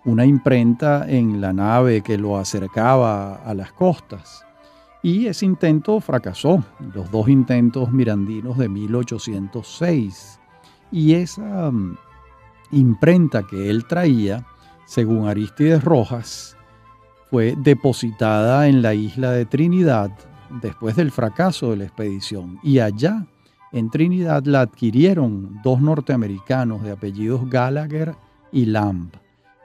una 0.04 0.26
imprenta 0.26 1.08
en 1.08 1.40
la 1.40 1.52
nave 1.52 2.02
que 2.02 2.18
lo 2.18 2.36
acercaba 2.36 3.36
a 3.36 3.54
las 3.54 3.72
costas. 3.72 4.44
Y 5.02 5.26
ese 5.26 5.46
intento 5.46 6.00
fracasó, 6.00 6.64
los 6.94 7.10
dos 7.10 7.28
intentos 7.28 7.92
mirandinos 7.92 8.58
de 8.58 8.68
1806. 8.68 10.40
Y 10.90 11.14
esa 11.14 11.70
mm, 11.70 11.96
imprenta 12.72 13.46
que 13.46 13.70
él 13.70 13.86
traía, 13.86 14.46
según 14.86 15.28
Aristides 15.28 15.84
Rojas, 15.84 16.53
fue 17.34 17.56
depositada 17.58 18.68
en 18.68 18.80
la 18.80 18.94
isla 18.94 19.32
de 19.32 19.44
Trinidad 19.44 20.12
después 20.62 20.94
del 20.94 21.10
fracaso 21.10 21.72
de 21.72 21.78
la 21.78 21.82
expedición 21.82 22.60
y 22.62 22.78
allá 22.78 23.26
en 23.72 23.90
Trinidad 23.90 24.44
la 24.44 24.60
adquirieron 24.60 25.60
dos 25.64 25.80
norteamericanos 25.80 26.84
de 26.84 26.92
apellidos 26.92 27.50
Gallagher 27.50 28.14
y 28.52 28.66
Lamb 28.66 29.10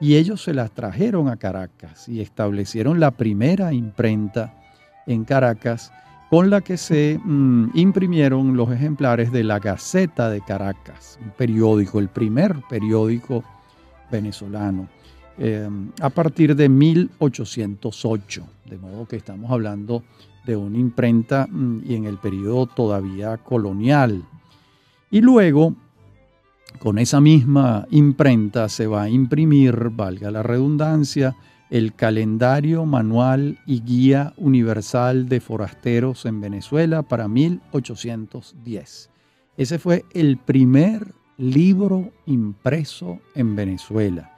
y 0.00 0.16
ellos 0.16 0.42
se 0.42 0.52
las 0.52 0.72
trajeron 0.72 1.28
a 1.28 1.36
Caracas 1.36 2.08
y 2.08 2.20
establecieron 2.20 2.98
la 2.98 3.12
primera 3.12 3.72
imprenta 3.72 4.52
en 5.06 5.24
Caracas 5.24 5.92
con 6.28 6.50
la 6.50 6.62
que 6.62 6.76
se 6.76 7.20
mm, 7.22 7.70
imprimieron 7.74 8.56
los 8.56 8.72
ejemplares 8.72 9.30
de 9.30 9.44
la 9.44 9.60
Gaceta 9.60 10.28
de 10.28 10.40
Caracas, 10.40 11.20
un 11.22 11.30
periódico, 11.30 12.00
el 12.00 12.08
primer 12.08 12.56
periódico 12.68 13.44
venezolano. 14.10 14.88
Em, 15.42 15.90
a 16.02 16.10
partir 16.10 16.54
de 16.54 16.68
1808, 16.68 18.46
de 18.66 18.76
modo 18.76 19.08
que 19.08 19.16
estamos 19.16 19.50
hablando 19.50 20.02
de 20.44 20.54
una 20.54 20.76
imprenta 20.76 21.46
mm, 21.50 21.80
y 21.88 21.94
en 21.94 22.04
el 22.04 22.18
periodo 22.18 22.66
todavía 22.66 23.38
colonial. 23.38 24.22
Y 25.10 25.22
luego, 25.22 25.74
con 26.78 26.98
esa 26.98 27.22
misma 27.22 27.86
imprenta 27.90 28.68
se 28.68 28.86
va 28.86 29.04
a 29.04 29.08
imprimir, 29.08 29.88
valga 29.88 30.30
la 30.30 30.42
redundancia, 30.42 31.34
el 31.70 31.94
calendario 31.94 32.84
manual 32.84 33.60
y 33.64 33.80
guía 33.80 34.34
universal 34.36 35.26
de 35.26 35.40
forasteros 35.40 36.26
en 36.26 36.42
Venezuela 36.42 37.00
para 37.00 37.28
1810. 37.28 39.08
Ese 39.56 39.78
fue 39.78 40.04
el 40.12 40.36
primer 40.36 41.14
libro 41.38 42.10
impreso 42.26 43.20
en 43.34 43.56
Venezuela. 43.56 44.29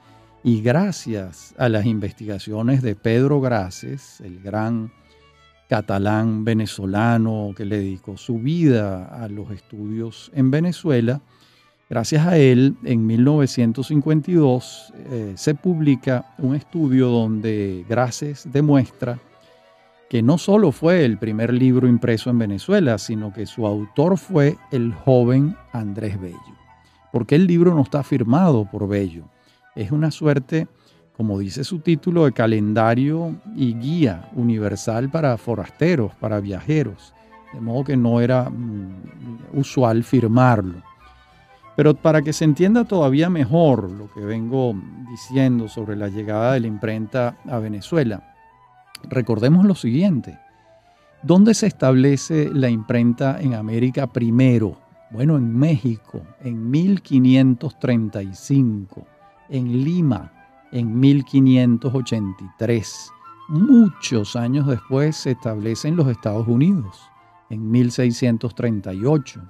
Y 0.45 0.61
gracias 0.61 1.55
a 1.57 1.69
las 1.69 1.85
investigaciones 1.85 2.81
de 2.81 2.95
Pedro 2.95 3.39
Graces, 3.39 4.19
el 4.19 4.41
gran 4.41 4.91
catalán 5.69 6.43
venezolano 6.43 7.53
que 7.55 7.63
le 7.63 7.77
dedicó 7.77 8.17
su 8.17 8.39
vida 8.39 9.05
a 9.05 9.29
los 9.29 9.51
estudios 9.51 10.29
en 10.35 10.51
Venezuela, 10.51 11.21
gracias 11.89 12.27
a 12.27 12.37
él, 12.37 12.75
en 12.83 13.07
1952 13.07 14.93
eh, 14.97 15.33
se 15.37 15.55
publica 15.55 16.35
un 16.37 16.55
estudio 16.55 17.07
donde 17.07 17.85
Graces 17.87 18.45
demuestra 18.51 19.19
que 20.09 20.21
no 20.21 20.37
solo 20.37 20.73
fue 20.73 21.05
el 21.05 21.17
primer 21.17 21.53
libro 21.53 21.87
impreso 21.87 22.29
en 22.29 22.39
Venezuela, 22.39 22.97
sino 22.97 23.31
que 23.31 23.45
su 23.45 23.65
autor 23.65 24.17
fue 24.17 24.57
el 24.71 24.93
joven 24.93 25.55
Andrés 25.71 26.19
Bello. 26.19 26.37
Porque 27.13 27.35
el 27.35 27.47
libro 27.47 27.73
no 27.73 27.81
está 27.81 28.03
firmado 28.03 28.65
por 28.69 28.87
Bello, 28.89 29.23
es 29.75 29.91
una 29.91 30.09
suerte, 30.11 30.67
como 31.17 31.39
dice 31.39 31.63
su 31.63 31.79
título, 31.79 32.25
de 32.25 32.33
calendario 32.33 33.37
y 33.55 33.73
guía 33.73 34.29
universal 34.33 35.09
para 35.09 35.35
forasteros, 35.37 36.13
para 36.15 36.39
viajeros, 36.39 37.15
de 37.53 37.61
modo 37.61 37.83
que 37.83 37.97
no 37.97 38.21
era 38.21 38.47
mm, 38.49 39.49
usual 39.53 40.03
firmarlo. 40.03 40.83
Pero 41.75 41.95
para 41.95 42.21
que 42.21 42.33
se 42.33 42.45
entienda 42.45 42.85
todavía 42.85 43.31
mejor 43.31 43.89
lo 43.89 44.13
que 44.13 44.19
vengo 44.19 44.75
diciendo 45.09 45.67
sobre 45.67 45.95
la 45.95 46.07
llegada 46.07 46.53
de 46.53 46.59
la 46.59 46.67
imprenta 46.67 47.37
a 47.49 47.57
Venezuela, 47.57 48.35
recordemos 49.09 49.65
lo 49.65 49.73
siguiente. 49.73 50.37
¿Dónde 51.23 51.55
se 51.55 51.65
establece 51.67 52.51
la 52.53 52.69
imprenta 52.69 53.41
en 53.41 53.55
América 53.55 54.05
primero? 54.07 54.77
Bueno, 55.09 55.37
en 55.37 55.57
México, 55.57 56.21
en 56.41 56.69
1535 56.69 59.07
en 59.49 59.83
Lima 59.83 60.31
en 60.71 60.99
1583. 60.99 63.11
Muchos 63.49 64.35
años 64.35 64.67
después 64.67 65.15
se 65.15 65.31
establece 65.31 65.87
en 65.87 65.95
los 65.95 66.07
Estados 66.07 66.47
Unidos, 66.47 67.01
en 67.49 67.69
1638. 67.69 69.41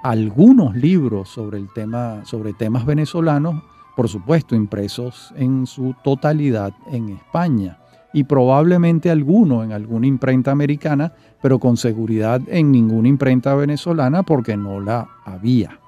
algunos 0.02 0.76
libros 0.76 1.30
sobre 1.30 1.56
el 1.56 1.72
tema, 1.72 2.22
sobre 2.26 2.52
temas 2.52 2.84
venezolanos, 2.84 3.62
por 3.96 4.10
supuesto, 4.10 4.54
impresos 4.54 5.32
en 5.36 5.66
su 5.66 5.94
totalidad 6.04 6.74
en 6.92 7.08
España 7.08 7.78
y 8.12 8.24
probablemente 8.24 9.10
alguno 9.10 9.64
en 9.64 9.72
alguna 9.72 10.06
imprenta 10.06 10.50
americana, 10.50 11.14
pero 11.40 11.58
con 11.58 11.78
seguridad 11.78 12.42
en 12.48 12.70
ninguna 12.70 13.08
imprenta 13.08 13.54
venezolana 13.54 14.22
porque 14.22 14.54
no 14.58 14.80
la 14.80 15.08
había. 15.24 15.80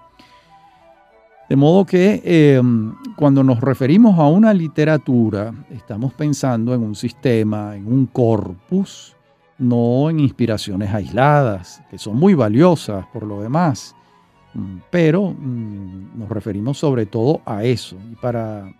De 1.48 1.56
modo 1.56 1.86
que 1.86 2.20
em, 2.24 2.94
cuando 3.16 3.42
nos 3.42 3.60
referimos 3.60 4.18
a 4.18 4.26
una 4.26 4.52
literatura, 4.52 5.54
estamos 5.70 6.12
pensando 6.12 6.74
en 6.74 6.82
un 6.82 6.94
sistema, 6.94 7.74
en 7.74 7.90
un 7.90 8.06
corpus, 8.06 9.16
no 9.56 10.10
en 10.10 10.20
inspiraciones 10.20 10.92
aisladas, 10.92 11.82
que 11.90 11.96
son 11.96 12.16
muy 12.16 12.34
valiosas 12.34 13.06
por 13.14 13.22
lo 13.24 13.40
demás, 13.40 13.96
mm, 14.52 14.76
pero 14.90 15.30
mm, 15.30 16.18
nos 16.18 16.28
referimos 16.28 16.78
sobre 16.78 17.06
todo 17.06 17.40
a 17.46 17.64
eso. 17.64 17.96
Y 18.12 18.16
para 18.16 18.70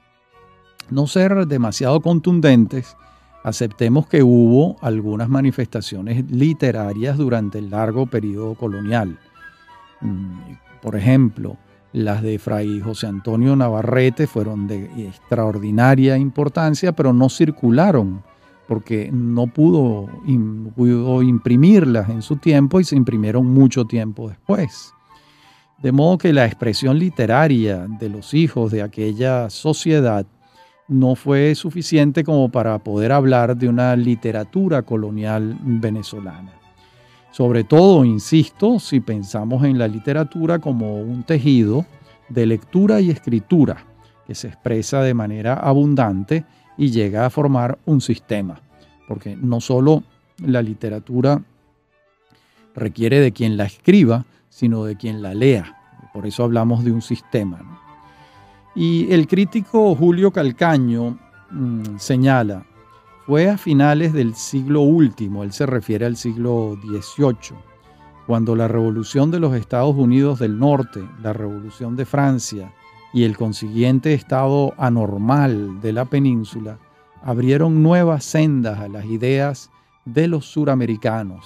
no 0.91 1.07
ser 1.07 1.47
demasiado 1.47 2.03
contundentes, 2.03 2.99
aceptemos 3.45 4.07
que 4.07 4.23
hubo 4.23 4.77
algunas 4.83 5.31
manifestaciones 5.31 6.31
literarias 6.31 7.17
durante 7.17 7.59
el 7.59 7.71
largo 7.71 8.05
periodo 8.05 8.55
colonial. 8.55 9.19
Mm, 10.03 10.53
por 10.83 10.97
ejemplo, 10.97 11.57
las 11.99 12.23
de 12.23 12.39
Fray 12.39 12.81
José 12.81 13.07
Antonio 13.07 13.57
Navarrete 13.57 14.27
fueron 14.27 14.67
de 14.67 14.85
extraordinaria 15.07 16.17
importancia, 16.17 16.93
pero 16.93 17.13
no 17.13 17.29
circularon 17.29 18.23
porque 18.69 19.11
no 19.11 19.47
pudo, 19.47 20.09
imprimirlas 20.27 22.11
en 22.11 22.21
su 22.21 22.37
tiempo 22.37 22.81
y 22.81 22.85
se 22.85 22.97
imprimieron 22.97 23.47
mucho 23.47 23.87
tiempo 23.87 24.29
después. 24.29 24.93
De 25.79 25.91
modo 25.91 26.19
que 26.19 26.35
la 26.35 26.45
expresión 26.45 26.99
literaria 26.99 27.87
de 27.89 28.11
los 28.11 28.35
hijos 28.35 28.71
de 28.71 28.83
aquella 28.83 29.49
sociedad 29.49 30.27
no 30.87 31.15
fue 31.15 31.55
suficiente 31.55 32.25
como 32.25 32.51
para 32.51 32.79
poder 32.79 33.13
hablar 33.13 33.57
de 33.57 33.69
una 33.69 33.97
literatura 33.97 34.83
colonial 34.83 35.57
venezolana. 35.63 36.58
Sobre 37.31 37.65
todo, 37.65 38.05
insisto, 38.05 38.79
si 38.79 39.01
pensamos 39.01 39.65
en 39.65 39.79
la 39.79 39.87
literatura 39.87 40.59
como 40.59 41.01
un 41.01 41.23
tejido 41.23 41.85
de 42.29 42.47
lectura 42.47 43.01
y 43.01 43.11
escritura 43.11 43.85
que 44.27 44.35
se 44.35 44.49
expresa 44.49 45.03
de 45.03 45.15
manera 45.15 45.55
abundante 45.55 46.45
y 46.77 46.91
llega 46.91 47.27
a 47.27 47.31
formar 47.31 47.79
un 47.87 48.01
sistema. 48.01 48.61
Porque 49.07 49.37
no 49.37 49.61
solo 49.61 50.03
la 50.45 50.63
literatura 50.63 51.43
requiere 52.75 53.21
de 53.21 53.33
quien 53.33 53.57
la 53.57 53.65
escriba, 53.65 54.25
sino 54.49 54.85
de 54.85 54.97
quien 54.97 55.23
la 55.23 55.35
lea. 55.35 55.77
Por 56.13 56.27
eso 56.27 56.45
hablamos 56.45 56.85
de 56.85 56.93
un 56.93 57.03
sistema. 57.03 57.81
Y 58.75 59.13
el 59.13 59.27
crítico 59.27 59.95
Julio 59.95 60.31
Calcaño 60.31 61.19
mm, 61.51 61.97
señala, 61.99 62.65
fue 63.29 63.51
a 63.51 63.59
finales 63.59 64.15
del 64.15 64.35
siglo 64.35 64.81
último, 64.81 65.45
él 65.45 65.53
se 65.53 65.67
refiere 65.67 66.07
al 66.07 66.17
siglo 66.17 66.79
XVIII, 66.83 67.59
cuando 68.27 68.57
la 68.57 68.69
revolución 68.69 69.31
de 69.31 69.39
los 69.39 69.55
Estados 69.55 69.95
Unidos 69.97 70.39
del 70.39 70.59
Norte, 70.59 71.07
la 71.23 71.35
revolución 71.35 71.95
de 71.95 72.07
Francia 72.07 72.73
y 73.13 73.25
el 73.25 73.37
consiguiente 73.37 74.15
estado 74.15 74.73
anormal 74.79 75.79
de 75.83 75.93
la 75.93 76.07
península 76.07 76.79
abrieron 77.21 77.83
nuevas 77.83 78.25
sendas 78.25 78.81
a 78.81 78.89
las 78.89 79.05
ideas 79.05 79.71
de 80.07 80.27
los 80.27 80.47
suramericanos, 80.47 81.45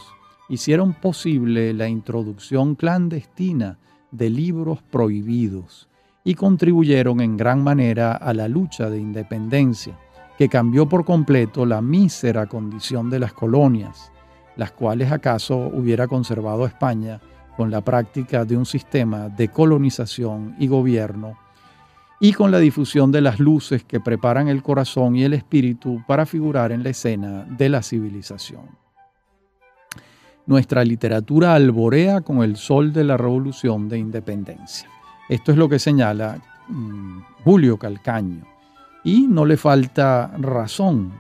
hicieron 0.49 0.93
posible 0.93 1.75
la 1.75 1.89
introducción 1.89 2.77
clandestina 2.77 3.77
de 4.13 4.31
libros 4.31 4.83
prohibidos, 4.83 5.89
y 6.23 6.37
contribuyeron 6.37 7.21
en 7.21 7.37
gran 7.37 7.65
manera 7.65 8.13
a 8.13 8.33
la 8.35 8.47
lucha 8.47 8.89
de 8.89 9.01
independencia, 9.01 9.99
que 10.43 10.49
cambió 10.49 10.89
por 10.89 11.05
completo 11.05 11.65
la 11.65 11.81
mísera 11.81 12.47
condición 12.47 13.09
de 13.09 13.21
las 13.21 13.33
colonias, 13.33 14.11
las 14.57 14.73
cuales 14.73 15.13
acaso 15.13 15.57
hubiera 15.57 16.09
conservado 16.09 16.67
España 16.67 17.21
con 17.57 17.71
la 17.71 17.81
práctica 17.81 18.45
de 18.45 18.57
un 18.57 18.67
sistema 18.67 19.29
de 19.29 19.47
colonización 19.47 20.57
y 20.59 20.67
gobierno, 20.67 21.39
y 22.19 22.33
con 22.33 22.51
la 22.51 22.59
difusión 22.59 23.13
de 23.13 23.21
las 23.21 23.39
luces 23.39 23.85
que 23.85 24.01
preparan 24.01 24.49
el 24.49 24.65
corazón 24.65 25.15
y 25.15 25.23
el 25.23 25.35
espíritu 25.35 26.03
para 26.09 26.27
figurar 26.27 26.73
en 26.73 26.83
la 26.83 26.91
escena 26.91 27.45
de 27.45 27.69
la 27.69 27.81
civilización. 27.81 28.63
Nuestra 30.45 30.85
literatura 30.85 31.55
alborea 31.55 32.23
con 32.23 32.43
el 32.43 32.57
sol 32.57 32.93
de 32.93 33.05
la 33.05 33.17
revolución 33.17 33.89
de 33.89 33.99
independencia. 33.99 34.91
Esto 35.29 35.53
es 35.53 35.57
lo 35.57 35.69
que 35.69 35.79
señala 35.79 36.43
mm, 36.67 37.21
Julio 37.45 37.79
Calcaño. 37.79 38.52
Y 39.05 39.27
no 39.29 39.45
le 39.45 39.57
falta 39.57 40.33
razón. 40.39 41.13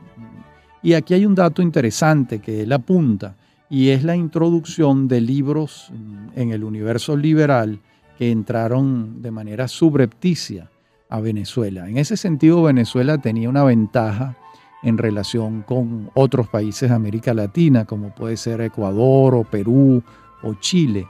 Y 0.82 0.94
aquí 0.94 1.14
hay 1.14 1.26
un 1.26 1.34
dato 1.34 1.62
interesante 1.62 2.40
que 2.40 2.62
él 2.62 2.72
apunta, 2.72 3.36
y 3.70 3.88
es 3.88 4.04
la 4.04 4.16
introducción 4.16 5.08
de 5.08 5.20
libros 5.20 5.90
en 6.36 6.50
el 6.50 6.62
universo 6.62 7.16
liberal 7.16 7.80
que 8.18 8.30
entraron 8.30 9.22
de 9.22 9.30
manera 9.30 9.68
subrepticia 9.68 10.70
a 11.08 11.20
Venezuela. 11.20 11.88
En 11.88 11.98
ese 11.98 12.16
sentido, 12.16 12.62
Venezuela 12.62 13.18
tenía 13.18 13.48
una 13.48 13.64
ventaja 13.64 14.36
en 14.82 14.98
relación 14.98 15.62
con 15.62 16.10
otros 16.14 16.48
países 16.48 16.90
de 16.90 16.94
América 16.94 17.32
Latina, 17.32 17.84
como 17.84 18.14
puede 18.14 18.36
ser 18.36 18.60
Ecuador 18.60 19.34
o 19.34 19.44
Perú 19.44 20.02
o 20.42 20.54
Chile 20.54 21.06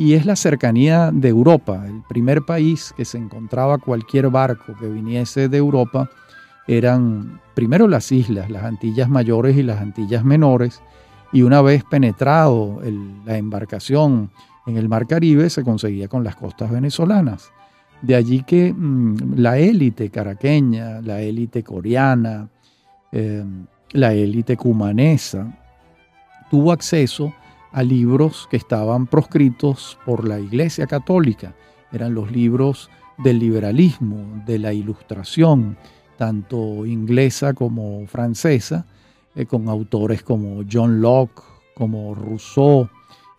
y 0.00 0.14
es 0.14 0.24
la 0.24 0.34
cercanía 0.34 1.10
de 1.12 1.28
Europa. 1.28 1.84
El 1.86 2.00
primer 2.08 2.40
país 2.40 2.94
que 2.96 3.04
se 3.04 3.18
encontraba 3.18 3.76
cualquier 3.76 4.30
barco 4.30 4.74
que 4.80 4.88
viniese 4.88 5.50
de 5.50 5.58
Europa 5.58 6.08
eran 6.66 7.38
primero 7.52 7.86
las 7.86 8.10
islas, 8.10 8.48
las 8.48 8.64
Antillas 8.64 9.10
Mayores 9.10 9.58
y 9.58 9.62
las 9.62 9.78
Antillas 9.78 10.24
Menores, 10.24 10.80
y 11.32 11.42
una 11.42 11.60
vez 11.60 11.84
penetrado 11.84 12.80
la 13.26 13.36
embarcación 13.36 14.30
en 14.66 14.78
el 14.78 14.88
Mar 14.88 15.06
Caribe 15.06 15.50
se 15.50 15.64
conseguía 15.64 16.08
con 16.08 16.24
las 16.24 16.34
costas 16.34 16.70
venezolanas. 16.70 17.52
De 18.00 18.14
allí 18.14 18.42
que 18.42 18.72
mm, 18.72 19.34
la 19.36 19.58
élite 19.58 20.08
caraqueña, 20.08 21.02
la 21.02 21.20
élite 21.20 21.62
coreana, 21.62 22.48
eh, 23.12 23.44
la 23.90 24.14
élite 24.14 24.56
cumanesa, 24.56 25.46
tuvo 26.50 26.72
acceso 26.72 27.26
a 27.26 27.49
libros 27.82 28.48
que 28.50 28.56
estaban 28.56 29.06
proscritos 29.06 29.98
por 30.04 30.26
la 30.26 30.38
Iglesia 30.38 30.86
Católica. 30.86 31.54
Eran 31.92 32.14
los 32.14 32.30
libros 32.30 32.90
del 33.18 33.38
liberalismo, 33.38 34.42
de 34.46 34.58
la 34.58 34.72
ilustración, 34.72 35.76
tanto 36.16 36.84
inglesa 36.86 37.54
como 37.54 38.06
francesa, 38.06 38.86
eh, 39.34 39.46
con 39.46 39.68
autores 39.68 40.22
como 40.22 40.64
John 40.70 41.00
Locke, 41.00 41.42
como 41.74 42.14
Rousseau, 42.14 42.88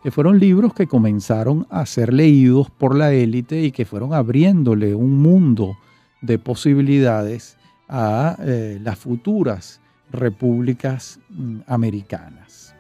que 0.02 0.12
fueron 0.12 0.40
libros 0.40 0.74
que 0.74 0.88
comenzaron 0.88 1.68
a 1.70 1.86
ser 1.86 2.12
leídos 2.12 2.72
por 2.72 2.96
la 2.96 3.14
élite 3.14 3.62
y 3.62 3.72
que 3.72 3.86
fueron 3.86 4.14
abriéndole 4.14 4.96
un 4.96 5.22
mundo 5.22 5.78
de 6.22 6.40
posibilidades 6.40 7.58
a 7.88 8.38
eh, 8.40 8.80
las 8.82 8.98
futuras 8.98 9.82
repúblicas 10.12 11.20
mm, 11.30 11.60
americanas. 11.68 12.71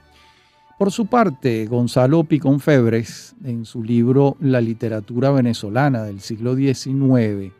Por 0.81 0.91
su 0.91 1.05
parte, 1.05 1.67
Gonzalo 1.67 2.23
Picón 2.23 2.59
Febres, 2.59 3.35
en 3.43 3.65
su 3.65 3.83
libro 3.83 4.35
La 4.39 4.59
literatura 4.61 5.29
venezolana 5.29 6.01
del 6.01 6.21
siglo 6.21 6.55
XIX, 6.55 7.53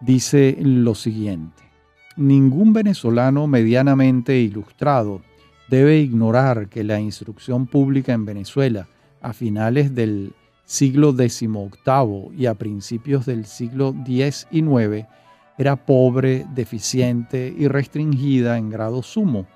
dice 0.00 0.56
lo 0.60 0.96
siguiente. 0.96 1.62
Ningún 2.16 2.72
venezolano 2.72 3.46
medianamente 3.46 4.40
ilustrado 4.40 5.22
debe 5.68 5.98
ignorar 5.98 6.68
que 6.68 6.82
la 6.82 6.98
instrucción 6.98 7.68
pública 7.68 8.12
en 8.12 8.24
Venezuela 8.24 8.88
a 9.20 9.32
finales 9.34 9.94
del 9.94 10.32
siglo 10.64 11.12
XVIII 11.12 12.36
y 12.36 12.46
a 12.46 12.54
principios 12.54 13.24
del 13.24 13.44
siglo 13.44 13.94
XIX 14.04 15.06
era 15.58 15.76
pobre, 15.76 16.44
deficiente 16.52 17.54
y 17.56 17.68
restringida 17.68 18.58
en 18.58 18.68
grado 18.68 19.04
sumo 19.04 19.46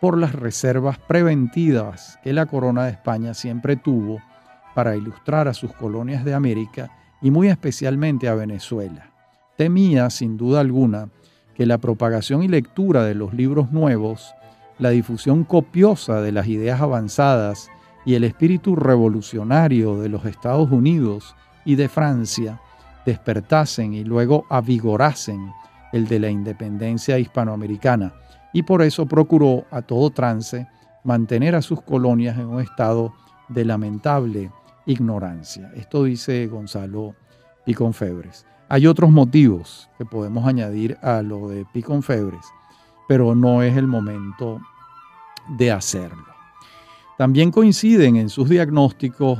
por 0.00 0.18
las 0.18 0.32
reservas 0.32 0.98
preventivas 0.98 2.18
que 2.22 2.32
la 2.32 2.46
corona 2.46 2.84
de 2.84 2.92
España 2.92 3.34
siempre 3.34 3.76
tuvo 3.76 4.20
para 4.74 4.96
ilustrar 4.96 5.48
a 5.48 5.54
sus 5.54 5.72
colonias 5.72 6.24
de 6.24 6.34
América 6.34 6.90
y 7.22 7.30
muy 7.30 7.48
especialmente 7.48 8.28
a 8.28 8.34
Venezuela. 8.34 9.10
Temía, 9.56 10.10
sin 10.10 10.36
duda 10.36 10.60
alguna, 10.60 11.08
que 11.54 11.66
la 11.66 11.78
propagación 11.78 12.42
y 12.42 12.48
lectura 12.48 13.04
de 13.04 13.14
los 13.14 13.32
libros 13.32 13.70
nuevos, 13.70 14.34
la 14.78 14.90
difusión 14.90 15.44
copiosa 15.44 16.20
de 16.20 16.32
las 16.32 16.48
ideas 16.48 16.80
avanzadas 16.80 17.70
y 18.04 18.14
el 18.14 18.24
espíritu 18.24 18.76
revolucionario 18.76 20.00
de 20.00 20.08
los 20.08 20.26
Estados 20.26 20.70
Unidos 20.70 21.34
y 21.64 21.76
de 21.76 21.88
Francia 21.88 22.60
despertasen 23.06 23.94
y 23.94 24.04
luego 24.04 24.46
avigorasen 24.50 25.52
el 25.92 26.08
de 26.08 26.18
la 26.18 26.30
independencia 26.30 27.18
hispanoamericana, 27.18 28.12
y 28.54 28.62
por 28.62 28.80
eso 28.80 29.04
procuró 29.04 29.66
a 29.70 29.82
todo 29.82 30.08
trance 30.08 30.66
mantener 31.02 31.54
a 31.54 31.60
sus 31.60 31.82
colonias 31.82 32.38
en 32.38 32.46
un 32.46 32.62
estado 32.62 33.12
de 33.48 33.66
lamentable 33.66 34.50
ignorancia. 34.86 35.70
Esto 35.74 36.04
dice 36.04 36.46
Gonzalo 36.46 37.14
Piconfebres. 37.66 38.46
Hay 38.68 38.86
otros 38.86 39.10
motivos 39.10 39.90
que 39.98 40.06
podemos 40.06 40.46
añadir 40.46 40.96
a 41.02 41.20
lo 41.20 41.48
de 41.48 41.66
Piconfebres, 41.74 42.46
pero 43.06 43.34
no 43.34 43.62
es 43.62 43.76
el 43.76 43.86
momento 43.86 44.60
de 45.58 45.70
hacerlo. 45.72 46.24
También 47.18 47.50
coinciden 47.50 48.16
en 48.16 48.28
sus 48.28 48.48
diagnósticos 48.48 49.38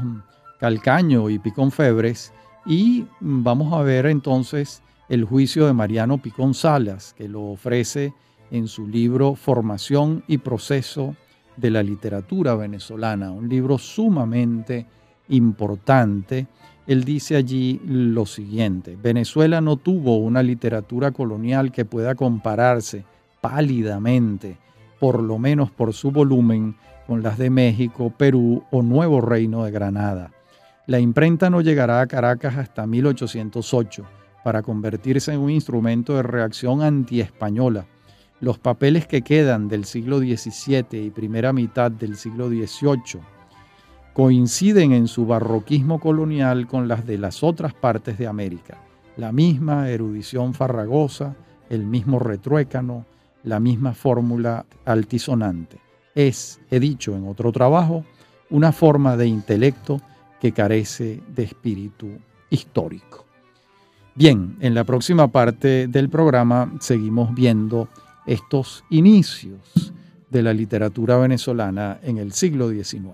Calcaño 0.60 1.30
y 1.30 1.38
Piconfebres 1.38 2.32
y 2.66 3.06
vamos 3.20 3.72
a 3.72 3.82
ver 3.82 4.06
entonces 4.06 4.82
el 5.08 5.24
juicio 5.24 5.66
de 5.66 5.72
Mariano 5.72 6.18
Picón 6.18 6.54
Salas, 6.54 7.14
que 7.14 7.28
lo 7.28 7.42
ofrece 7.42 8.12
en 8.50 8.68
su 8.68 8.86
libro 8.86 9.34
Formación 9.34 10.22
y 10.26 10.38
Proceso 10.38 11.16
de 11.56 11.70
la 11.70 11.82
Literatura 11.82 12.54
Venezolana, 12.54 13.30
un 13.30 13.48
libro 13.48 13.78
sumamente 13.78 14.86
importante. 15.28 16.46
Él 16.86 17.04
dice 17.04 17.36
allí 17.36 17.80
lo 17.86 18.26
siguiente, 18.26 18.96
Venezuela 19.00 19.60
no 19.60 19.76
tuvo 19.76 20.16
una 20.16 20.42
literatura 20.42 21.12
colonial 21.12 21.72
que 21.72 21.84
pueda 21.84 22.14
compararse 22.14 23.04
pálidamente, 23.40 24.58
por 25.00 25.22
lo 25.22 25.38
menos 25.38 25.70
por 25.70 25.92
su 25.92 26.10
volumen, 26.10 26.76
con 27.06 27.22
las 27.22 27.38
de 27.38 27.50
México, 27.50 28.12
Perú 28.16 28.64
o 28.70 28.82
Nuevo 28.82 29.20
Reino 29.20 29.64
de 29.64 29.70
Granada. 29.70 30.30
La 30.86 31.00
imprenta 31.00 31.48
no 31.50 31.60
llegará 31.60 32.00
a 32.00 32.06
Caracas 32.06 32.56
hasta 32.56 32.86
1808 32.86 34.04
para 34.42 34.62
convertirse 34.62 35.32
en 35.32 35.40
un 35.40 35.50
instrumento 35.50 36.14
de 36.14 36.22
reacción 36.22 36.82
antiespañola. 36.82 37.86
Los 38.44 38.58
papeles 38.58 39.06
que 39.06 39.22
quedan 39.22 39.68
del 39.68 39.86
siglo 39.86 40.18
XVII 40.18 41.02
y 41.02 41.08
primera 41.08 41.54
mitad 41.54 41.90
del 41.90 42.14
siglo 42.14 42.50
XVIII 42.50 43.22
coinciden 44.12 44.92
en 44.92 45.08
su 45.08 45.24
barroquismo 45.24 45.98
colonial 45.98 46.66
con 46.66 46.86
las 46.86 47.06
de 47.06 47.16
las 47.16 47.42
otras 47.42 47.72
partes 47.72 48.18
de 48.18 48.26
América. 48.26 48.76
La 49.16 49.32
misma 49.32 49.88
erudición 49.88 50.52
farragosa, 50.52 51.34
el 51.70 51.86
mismo 51.86 52.18
retruécano, 52.18 53.06
la 53.44 53.60
misma 53.60 53.94
fórmula 53.94 54.66
altisonante. 54.84 55.78
Es, 56.14 56.60
he 56.70 56.80
dicho 56.80 57.16
en 57.16 57.26
otro 57.26 57.50
trabajo, 57.50 58.04
una 58.50 58.72
forma 58.72 59.16
de 59.16 59.26
intelecto 59.26 60.02
que 60.38 60.52
carece 60.52 61.22
de 61.34 61.44
espíritu 61.44 62.08
histórico. 62.50 63.24
Bien, 64.14 64.58
en 64.60 64.74
la 64.74 64.84
próxima 64.84 65.28
parte 65.28 65.88
del 65.88 66.10
programa 66.10 66.74
seguimos 66.78 67.34
viendo 67.34 67.88
estos 68.26 68.84
inicios 68.90 69.92
de 70.30 70.42
la 70.42 70.52
literatura 70.52 71.16
venezolana 71.16 72.00
en 72.02 72.18
el 72.18 72.32
siglo 72.32 72.68
XIX. 72.70 73.06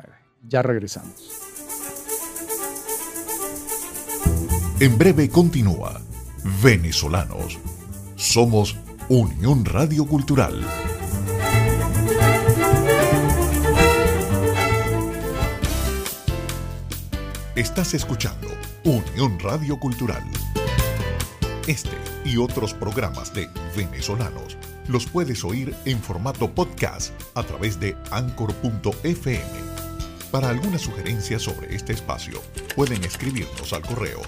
Ya 0.49 0.62
regresamos. 0.62 1.31
En 4.81 4.97
breve 4.97 5.29
continúa 5.29 6.00
Venezolanos. 6.62 7.59
Somos 8.17 8.76
Unión 9.09 9.64
Radio 9.64 10.07
Cultural. 10.07 10.64
Estás 17.55 17.93
escuchando 17.93 18.49
Unión 18.85 19.38
Radio 19.40 19.79
Cultural. 19.79 20.23
Este 21.67 21.90
y 22.25 22.38
otros 22.38 22.73
programas 22.73 23.35
de 23.35 23.49
Venezolanos 23.76 24.57
los 24.88 25.06
puedes 25.06 25.44
oír 25.44 25.75
en 25.84 26.00
formato 26.00 26.50
podcast 26.50 27.12
a 27.34 27.42
través 27.42 27.78
de 27.80 27.96
anchor.fm 28.10 29.70
para 30.30 30.49
alguna 30.49 30.78
sugerencia 30.78 31.38
sobre 31.40 31.75
este 31.75 31.92
espacio, 31.92 32.40
pueden 32.76 33.02
escribirnos 33.02 33.72
al 33.72 33.82
correo 33.82 34.20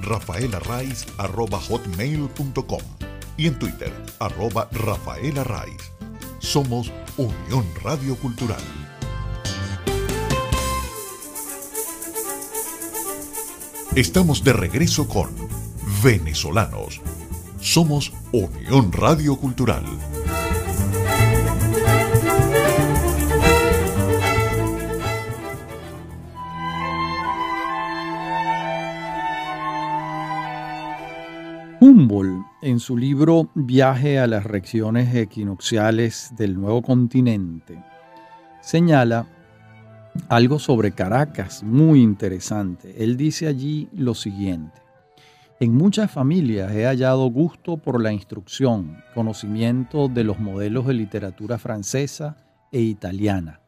rafaelarraiz.com 0.00 2.80
y 3.36 3.46
en 3.46 3.58
Twitter, 3.58 3.92
arroba 4.18 4.70
rafaelarraiz. 4.72 5.92
Somos 6.38 6.90
Unión 7.18 7.66
Radio 7.82 8.16
Cultural. 8.16 8.62
Estamos 13.94 14.42
de 14.44 14.54
regreso 14.54 15.06
con 15.08 15.30
Venezolanos. 16.02 17.02
Somos 17.60 18.14
Unión 18.32 18.92
Radio 18.92 19.34
Cultural. 19.34 19.84
Humboldt, 31.80 32.46
en 32.62 32.78
su 32.78 32.96
libro 32.96 33.50
Viaje 33.54 34.20
a 34.20 34.28
las 34.28 34.44
regiones 34.44 35.12
equinocciales 35.12 36.32
del 36.36 36.54
nuevo 36.54 36.82
continente, 36.82 37.82
señala 38.60 39.26
algo 40.28 40.60
sobre 40.60 40.92
Caracas 40.92 41.64
muy 41.64 42.00
interesante. 42.00 42.94
Él 43.02 43.16
dice 43.16 43.48
allí 43.48 43.88
lo 43.92 44.14
siguiente. 44.14 44.89
En 45.62 45.74
muchas 45.74 46.10
familias 46.10 46.72
he 46.72 46.86
hallado 46.86 47.26
gusto 47.26 47.76
por 47.76 48.02
la 48.02 48.14
instrucción, 48.14 49.04
conocimiento 49.14 50.08
de 50.08 50.24
los 50.24 50.38
modelos 50.38 50.86
de 50.86 50.94
literatura 50.94 51.58
francesa 51.58 52.38
e 52.72 52.80
italiana 52.80 53.60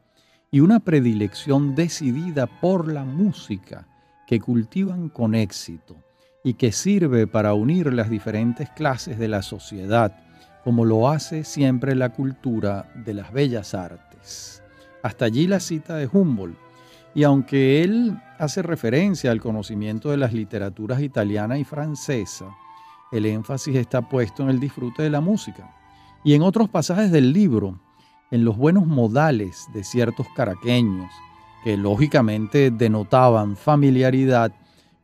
y 0.49 0.61
una 0.61 0.79
predilección 0.79 1.75
decidida 1.75 2.47
por 2.47 2.91
la 2.91 3.05
música 3.05 3.87
que 4.25 4.39
cultivan 4.39 5.07
con 5.07 5.35
éxito 5.35 5.95
y 6.43 6.55
que 6.55 6.71
sirve 6.71 7.27
para 7.27 7.53
unir 7.53 7.93
las 7.93 8.09
diferentes 8.09 8.71
clases 8.71 9.19
de 9.19 9.27
la 9.27 9.43
sociedad, 9.43 10.17
como 10.63 10.85
lo 10.85 11.09
hace 11.09 11.43
siempre 11.43 11.93
la 11.93 12.09
cultura 12.09 12.91
de 13.05 13.13
las 13.13 13.31
bellas 13.31 13.75
artes. 13.75 14.63
Hasta 15.03 15.25
allí 15.25 15.45
la 15.45 15.59
cita 15.59 15.95
de 15.97 16.09
Humboldt. 16.11 16.57
Y 17.13 17.21
aunque 17.21 17.83
él 17.83 18.17
hace 18.43 18.61
referencia 18.61 19.31
al 19.31 19.41
conocimiento 19.41 20.11
de 20.11 20.17
las 20.17 20.33
literaturas 20.33 21.01
italiana 21.01 21.57
y 21.57 21.63
francesa, 21.63 22.55
el 23.11 23.25
énfasis 23.25 23.75
está 23.75 24.07
puesto 24.09 24.43
en 24.43 24.49
el 24.49 24.59
disfrute 24.59 25.03
de 25.03 25.09
la 25.09 25.21
música. 25.21 25.75
Y 26.23 26.33
en 26.33 26.41
otros 26.41 26.69
pasajes 26.69 27.11
del 27.11 27.33
libro, 27.33 27.79
en 28.31 28.45
los 28.45 28.57
buenos 28.57 28.87
modales 28.87 29.67
de 29.73 29.83
ciertos 29.83 30.27
caraqueños, 30.35 31.11
que 31.63 31.77
lógicamente 31.77 32.71
denotaban 32.71 33.55
familiaridad 33.55 34.51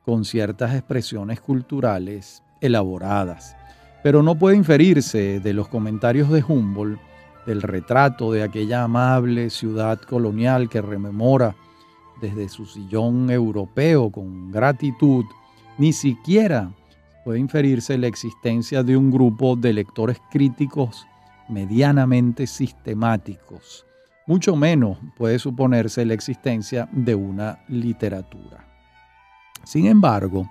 con 0.03 0.25
ciertas 0.25 0.73
expresiones 0.73 1.39
culturales 1.39 2.43
elaboradas. 2.61 3.55
Pero 4.03 4.23
no 4.23 4.35
puede 4.35 4.57
inferirse 4.57 5.39
de 5.39 5.53
los 5.53 5.67
comentarios 5.67 6.29
de 6.29 6.43
Humboldt, 6.47 6.99
del 7.45 7.61
retrato 7.61 8.31
de 8.31 8.43
aquella 8.43 8.83
amable 8.83 9.49
ciudad 9.49 9.99
colonial 10.01 10.69
que 10.69 10.81
rememora 10.81 11.55
desde 12.19 12.49
su 12.49 12.65
sillón 12.65 13.29
europeo 13.29 14.11
con 14.11 14.51
gratitud, 14.51 15.25
ni 15.77 15.93
siquiera 15.93 16.71
puede 17.23 17.39
inferirse 17.39 17.97
la 17.97 18.07
existencia 18.07 18.83
de 18.83 18.97
un 18.97 19.11
grupo 19.11 19.55
de 19.55 19.73
lectores 19.73 20.19
críticos 20.31 21.05
medianamente 21.49 22.47
sistemáticos. 22.47 23.85
Mucho 24.27 24.55
menos 24.55 24.97
puede 25.17 25.39
suponerse 25.39 26.05
la 26.05 26.13
existencia 26.13 26.87
de 26.91 27.15
una 27.15 27.59
literatura. 27.67 28.65
Sin 29.63 29.87
embargo, 29.87 30.49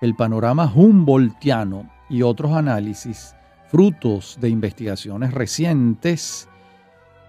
el 0.00 0.14
panorama 0.14 0.70
Humboldtiano 0.74 1.88
y 2.08 2.22
otros 2.22 2.52
análisis, 2.52 3.34
frutos 3.68 4.38
de 4.40 4.48
investigaciones 4.48 5.32
recientes, 5.32 6.48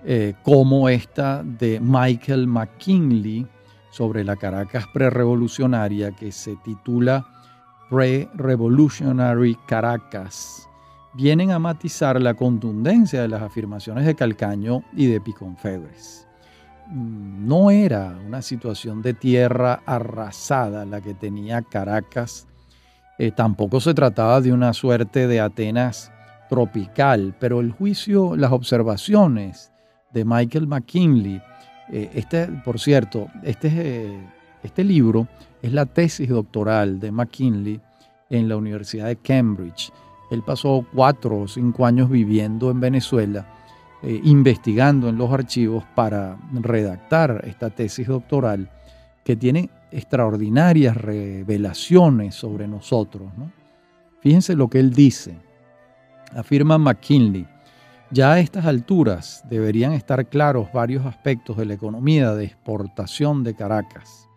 eh, 0.05 0.33
como 0.43 0.89
esta 0.89 1.43
de 1.43 1.79
Michael 1.79 2.47
McKinley 2.47 3.47
sobre 3.93 4.23
la 4.23 4.35
Caracas 4.37 4.87
prerevolucionaria, 4.91 6.11
que 6.13 6.31
se 6.31 6.55
titula 6.55 7.27
Pre-Revolutionary 7.91 9.55
Caracas, 9.67 10.67
vienen 11.13 11.51
a 11.51 11.59
matizar 11.59 12.19
la 12.19 12.33
contundencia 12.33 13.21
de 13.21 13.27
las 13.27 13.43
afirmaciones 13.43 14.07
de 14.07 14.15
Calcaño 14.15 14.81
y 14.93 15.05
de 15.05 15.21
Piconfebres. 15.21 16.27
Mm, 16.87 17.47
no 17.47 17.69
era 17.69 18.17
una 18.25 18.41
situación 18.41 19.03
de 19.03 19.13
tierra 19.13 19.83
arrasada 19.85 20.85
la 20.85 20.99
que 20.99 21.13
tenía 21.13 21.61
Caracas, 21.61 22.47
eh, 23.19 23.29
tampoco 23.29 23.79
se 23.79 23.93
trataba 23.93 24.41
de 24.41 24.51
una 24.51 24.73
suerte 24.73 25.27
de 25.27 25.39
Atenas 25.39 26.11
tropical, 26.49 27.35
pero 27.39 27.59
el 27.59 27.71
juicio, 27.71 28.35
las 28.35 28.51
observaciones 28.51 29.71
de 30.13 30.25
Michael 30.25 30.65
McKinley, 30.65 31.43
eh, 31.91 32.11
este, 32.13 32.47
por 32.63 32.79
cierto, 32.79 33.27
este, 33.43 33.69
eh, 33.71 34.19
este 34.63 34.83
libro 34.83 35.27
es 35.61 35.73
la 35.73 35.85
tesis 35.85 36.29
doctoral 36.29 36.99
de 36.99 37.11
McKinley 37.11 37.79
en 38.29 38.49
la 38.49 38.57
Universidad 38.57 39.07
de 39.07 39.17
Cambridge. 39.17 39.91
Él 40.31 40.41
pasó 40.43 40.85
cuatro 40.93 41.41
o 41.41 41.47
cinco 41.47 41.85
años 41.85 42.09
viviendo 42.09 42.71
en 42.71 42.79
Venezuela, 42.79 43.45
eh, 44.01 44.19
investigando 44.23 45.09
en 45.09 45.17
los 45.17 45.31
archivos 45.31 45.83
para 45.95 46.37
redactar 46.53 47.43
esta 47.45 47.69
tesis 47.69 48.07
doctoral 48.07 48.69
que 49.23 49.35
tiene 49.35 49.69
extraordinarias 49.91 50.97
revelaciones 50.97 52.35
sobre 52.35 52.67
nosotros. 52.67 53.31
Fíjense 54.21 54.55
lo 54.55 54.69
que 54.69 54.79
él 54.79 54.93
dice. 54.93 55.37
Afirma 56.35 56.77
McKinley, 56.77 57.45
ya 58.13 58.33
a 58.33 58.39
estas 58.39 58.65
alturas 58.67 59.43
deberían 59.49 59.93
estar 59.93 60.27
claros 60.27 60.71
varios 60.71 61.03
aspectos 61.05 61.57
de 61.57 61.65
la 61.65 61.73
economía 61.73 62.35
de 62.35 62.45
exportación 62.45 63.43
de 63.43 63.55
Caracas. 63.55 64.29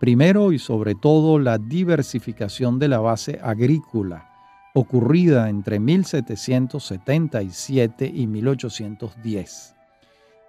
Primero 0.00 0.50
y 0.52 0.58
sobre 0.58 0.94
todo 0.94 1.38
la 1.38 1.58
diversificación 1.58 2.78
de 2.78 2.88
la 2.88 3.00
base 3.00 3.38
agrícola 3.42 4.30
ocurrida 4.72 5.50
entre 5.50 5.78
1777 5.78 8.10
y 8.14 8.26
1810. 8.26 9.74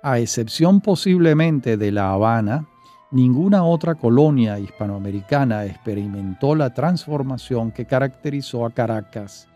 A 0.01 0.19
excepción 0.19 0.79
posiblemente 0.79 1.75
de 1.75 1.91
La 1.91 2.13
Habana, 2.13 2.65
ninguna 3.12 3.65
otra 3.65 3.95
colonia 3.95 4.57
hispanoamericana 4.57 5.65
experimentó 5.65 6.55
la 6.55 6.74
transformación 6.74 7.71
que 7.71 7.86
caracterizó 7.86 8.65
a 8.65 8.71
Caracas 8.71 9.50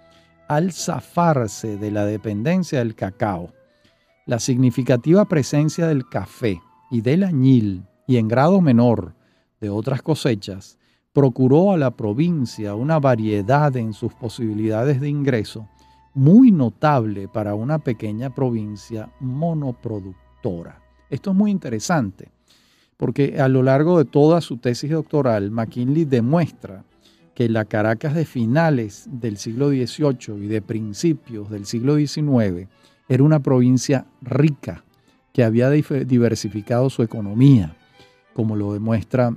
al 0.48 0.72
zafarse 0.72 1.78
de 1.78 1.92
la 1.92 2.06
dependencia 2.06 2.80
del 2.80 2.96
cacao. 2.96 3.54
La 4.26 4.40
significativa 4.40 5.26
presencia 5.26 5.88
del 5.88 6.08
café 6.08 6.62
y 6.92 7.02
del 7.02 7.24
añil, 7.24 7.86
y 8.08 8.18
en 8.18 8.28
grado 8.28 8.62
menor 8.62 9.16
de 9.60 9.70
otras 9.70 10.02
cosechas, 10.02 10.78
procuró 11.14 11.72
a 11.72 11.78
la 11.78 11.92
provincia 11.92 12.76
una 12.76 13.00
variedad 13.00 13.76
en 13.78 13.94
sus 13.94 14.14
posibilidades 14.14 15.00
de 15.00 15.10
ingreso 15.10 15.68
muy 16.14 16.52
notable 16.52 17.28
para 17.28 17.56
una 17.56 17.80
pequeña 17.80 18.30
provincia 18.30 19.10
monoproductora. 19.20 20.80
Esto 21.10 21.32
es 21.32 21.36
muy 21.36 21.52
interesante 21.52 22.30
porque 22.98 23.42
a 23.42 23.48
lo 23.48 23.64
largo 23.64 23.98
de 23.98 24.06
toda 24.06 24.40
su 24.42 24.58
tesis 24.58 24.92
doctoral, 24.92 25.52
McKinley 25.52 26.06
demuestra 26.06 26.86
que 27.34 27.50
la 27.50 27.66
Caracas 27.66 28.14
de 28.14 28.26
finales 28.26 29.08
del 29.12 29.38
siglo 29.38 29.70
XVIII 29.70 30.44
y 30.44 30.48
de 30.48 30.62
principios 30.62 31.50
del 31.50 31.66
siglo 31.66 31.96
XIX 31.98 32.68
era 33.10 33.24
una 33.24 33.40
provincia 33.40 34.06
rica 34.22 34.84
que 35.34 35.44
había 35.44 35.70
diversificado 35.70 36.90
su 36.90 37.02
economía, 37.02 37.76
como 38.34 38.56
lo 38.56 38.74
demuestra 38.74 39.34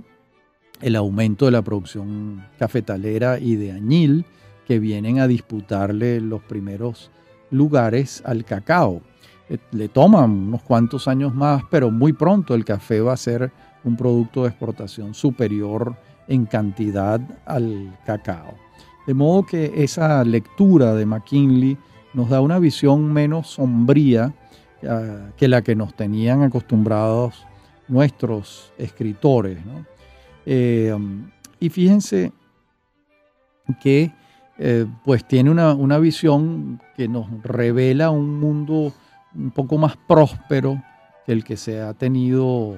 el 0.83 0.97
aumento 0.97 1.47
de 1.47 1.53
la 1.53 1.63
producción 1.63 2.45
cafetalera 2.59 3.39
y 3.39 3.57
de 3.57 3.73
añil 3.73 4.27
que 4.67 4.79
vienen 4.79 5.21
a 5.21 5.27
disputarle 5.27 6.21
los 6.21 6.43
primeros 6.43 7.11
lugares 7.51 8.23
al 8.27 8.45
cacao. 8.45 9.01
Eh, 9.49 9.59
le 9.73 9.89
toman 9.89 10.31
unos 10.31 10.63
cuantos 10.63 11.09
años 11.09 11.35
más, 11.35 11.63
pero 11.71 11.91
muy 11.91 12.13
pronto 12.13 12.55
el 12.55 12.65
café 12.65 13.01
va 13.01 13.15
a 13.15 13.17
ser 13.17 13.53
un 13.85 13.97
producto 13.97 14.43
de 14.43 14.49
exportación 14.49 15.15
superior 15.15 15.97
en 16.29 16.47
cantidad 16.47 17.21
al 17.45 17.97
cacao. 18.05 18.55
De 19.07 19.15
modo 19.15 19.47
que 19.47 19.73
esa 19.77 20.25
lectura 20.25 20.95
de 20.95 21.07
McKinley 21.07 21.79
nos 22.15 22.29
da 22.29 22.41
una 22.41 22.59
visión 22.59 23.13
menos 23.13 23.49
sombría 23.49 24.35
ah, 24.89 25.31
que 25.37 25.49
la 25.49 25.63
que 25.63 25.77
nos 25.77 25.95
tenían 25.95 26.43
acostumbrados 26.43 27.47
nuestros 27.89 28.73
escritores. 28.79 29.65
¿no? 29.65 29.85
Eh, 30.45 30.97
y 31.61 31.69
fíjense 31.69 32.33
que 33.81 34.13
eh, 34.59 34.87
pues 35.05 35.27
tiene 35.27 35.51
una, 35.51 35.99
visión 35.99 36.81
que 36.97 37.09
nos 37.09 37.27
revela 37.43 38.11
un 38.11 38.41
mundo 38.41 38.93
un 39.35 39.51
poco 39.51 39.77
más 39.77 39.97
próspero 39.97 40.83
que 41.27 41.33
el 41.33 41.45
que 41.45 41.57
se 41.57 41.83
ha 41.83 41.93
tenido 41.93 42.75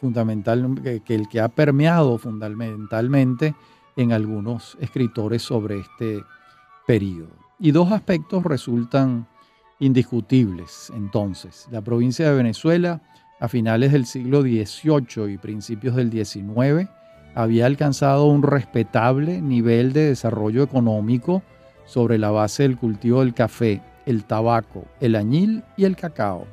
fundamental, 0.00 0.80
que, 1.04 1.14
el 1.14 1.28
que 1.28 1.40
ha 1.40 1.48
permeado 1.48 2.18
fundamentalmente 2.18 3.54
en 3.96 4.12
algunos 4.12 4.76
escritores 4.80 5.42
sobre 5.42 5.80
este 5.80 6.22
periodo. 6.86 7.34
Y 7.58 7.70
dos 7.70 7.92
aspectos 7.92 8.44
resultan 8.44 9.26
indiscutibles 9.78 10.92
entonces. 10.94 11.66
La 11.70 11.82
provincia 11.82 12.28
de 12.28 12.36
Venezuela 12.36 13.00
a 13.38 13.48
finales 13.48 13.92
del 13.92 14.06
siglo 14.06 14.42
XVIII 14.42 15.32
y 15.32 15.38
principios 15.38 15.96
del 15.96 16.10
XIX, 16.10 16.88
había 17.34 17.66
alcanzado 17.66 18.26
un 18.26 18.42
respetable 18.42 19.42
nivel 19.42 19.92
de 19.92 20.08
desarrollo 20.08 20.62
económico 20.62 21.42
sobre 21.84 22.18
la 22.18 22.30
base 22.30 22.62
del 22.62 22.78
cultivo 22.78 23.20
del 23.20 23.34
café, 23.34 23.82
el 24.06 24.24
tabaco, 24.24 24.86
el 25.00 25.16
añil 25.16 25.62
y 25.76 25.84
el 25.84 25.96
cacao. 25.96 26.46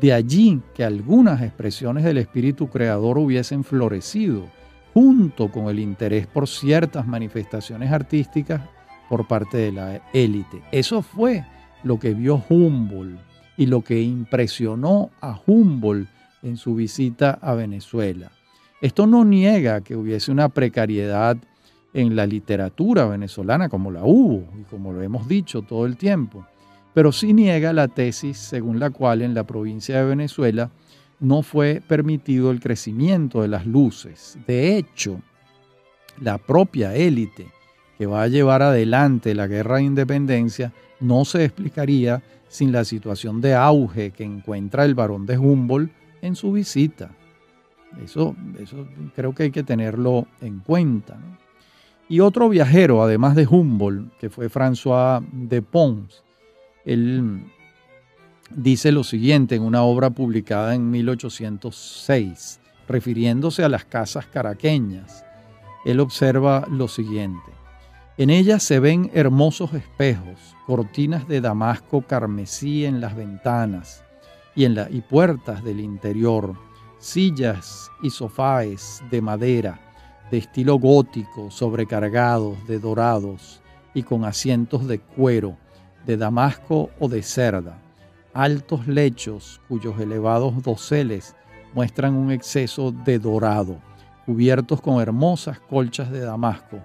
De 0.00 0.14
allí 0.14 0.62
que 0.74 0.82
algunas 0.82 1.42
expresiones 1.42 2.04
del 2.04 2.16
espíritu 2.16 2.70
creador 2.70 3.18
hubiesen 3.18 3.64
florecido, 3.64 4.48
junto 4.94 5.50
con 5.50 5.68
el 5.68 5.78
interés 5.78 6.26
por 6.26 6.48
ciertas 6.48 7.06
manifestaciones 7.06 7.92
artísticas 7.92 8.62
por 9.10 9.28
parte 9.28 9.58
de 9.58 9.72
la 9.72 10.00
élite. 10.14 10.62
Eso 10.72 11.02
fue 11.02 11.44
lo 11.82 11.98
que 11.98 12.14
vio 12.14 12.42
Humboldt 12.48 13.20
y 13.58 13.66
lo 13.66 13.82
que 13.82 14.00
impresionó 14.00 15.10
a 15.20 15.38
Humboldt 15.46 16.08
en 16.42 16.56
su 16.56 16.74
visita 16.74 17.38
a 17.42 17.52
Venezuela. 17.52 18.30
Esto 18.80 19.06
no 19.06 19.26
niega 19.26 19.82
que 19.82 19.96
hubiese 19.96 20.32
una 20.32 20.48
precariedad 20.48 21.36
en 21.92 22.16
la 22.16 22.24
literatura 22.24 23.04
venezolana 23.04 23.68
como 23.68 23.90
la 23.90 24.04
hubo 24.04 24.48
y 24.58 24.62
como 24.62 24.92
lo 24.92 25.02
hemos 25.02 25.28
dicho 25.28 25.60
todo 25.60 25.84
el 25.84 25.98
tiempo, 25.98 26.46
pero 27.00 27.12
sí 27.12 27.32
niega 27.32 27.72
la 27.72 27.88
tesis 27.88 28.36
según 28.36 28.78
la 28.78 28.90
cual 28.90 29.22
en 29.22 29.32
la 29.32 29.44
provincia 29.44 29.96
de 29.96 30.04
Venezuela 30.04 30.70
no 31.18 31.40
fue 31.40 31.80
permitido 31.88 32.50
el 32.50 32.60
crecimiento 32.60 33.40
de 33.40 33.48
las 33.48 33.64
luces. 33.64 34.38
De 34.46 34.76
hecho, 34.76 35.18
la 36.20 36.36
propia 36.36 36.94
élite 36.94 37.46
que 37.96 38.04
va 38.04 38.22
a 38.22 38.28
llevar 38.28 38.60
adelante 38.60 39.34
la 39.34 39.46
guerra 39.46 39.76
de 39.76 39.84
independencia 39.84 40.74
no 41.00 41.24
se 41.24 41.42
explicaría 41.42 42.22
sin 42.48 42.70
la 42.70 42.84
situación 42.84 43.40
de 43.40 43.54
auge 43.54 44.10
que 44.10 44.24
encuentra 44.24 44.84
el 44.84 44.94
barón 44.94 45.24
de 45.24 45.38
Humboldt 45.38 45.90
en 46.20 46.36
su 46.36 46.52
visita. 46.52 47.12
Eso, 48.04 48.36
eso 48.58 48.86
creo 49.16 49.34
que 49.34 49.44
hay 49.44 49.50
que 49.50 49.62
tenerlo 49.62 50.26
en 50.42 50.58
cuenta. 50.58 51.16
Y 52.10 52.20
otro 52.20 52.50
viajero, 52.50 53.02
además 53.02 53.36
de 53.36 53.46
Humboldt, 53.46 54.18
que 54.18 54.28
fue 54.28 54.50
François 54.50 55.26
de 55.32 55.62
Pons, 55.62 56.24
él 56.84 57.44
dice 58.54 58.92
lo 58.92 59.04
siguiente 59.04 59.54
en 59.54 59.62
una 59.62 59.82
obra 59.82 60.10
publicada 60.10 60.74
en 60.74 60.90
1806, 60.90 62.60
refiriéndose 62.88 63.64
a 63.64 63.68
las 63.68 63.84
casas 63.84 64.26
caraqueñas. 64.26 65.24
Él 65.84 66.00
observa 66.00 66.66
lo 66.70 66.88
siguiente. 66.88 67.52
En 68.18 68.28
ellas 68.28 68.62
se 68.62 68.80
ven 68.80 69.10
hermosos 69.14 69.72
espejos, 69.72 70.54
cortinas 70.66 71.26
de 71.26 71.40
damasco 71.40 72.02
carmesí 72.02 72.84
en 72.84 73.00
las 73.00 73.16
ventanas 73.16 74.04
y, 74.54 74.64
en 74.64 74.74
la, 74.74 74.90
y 74.90 75.00
puertas 75.00 75.64
del 75.64 75.80
interior, 75.80 76.54
sillas 76.98 77.90
y 78.02 78.10
sofáes 78.10 79.02
de 79.10 79.22
madera, 79.22 79.80
de 80.30 80.38
estilo 80.38 80.78
gótico, 80.78 81.50
sobrecargados 81.50 82.66
de 82.66 82.78
dorados 82.78 83.62
y 83.94 84.02
con 84.02 84.24
asientos 84.24 84.86
de 84.86 84.98
cuero, 84.98 85.56
de 86.06 86.16
damasco 86.16 86.90
o 86.98 87.08
de 87.08 87.22
cerda, 87.22 87.78
altos 88.32 88.86
lechos 88.86 89.60
cuyos 89.68 89.98
elevados 90.00 90.62
doseles 90.62 91.34
muestran 91.74 92.14
un 92.14 92.30
exceso 92.30 92.92
de 92.92 93.18
dorado, 93.18 93.76
cubiertos 94.26 94.80
con 94.80 95.00
hermosas 95.00 95.60
colchas 95.60 96.10
de 96.10 96.20
damasco, 96.20 96.78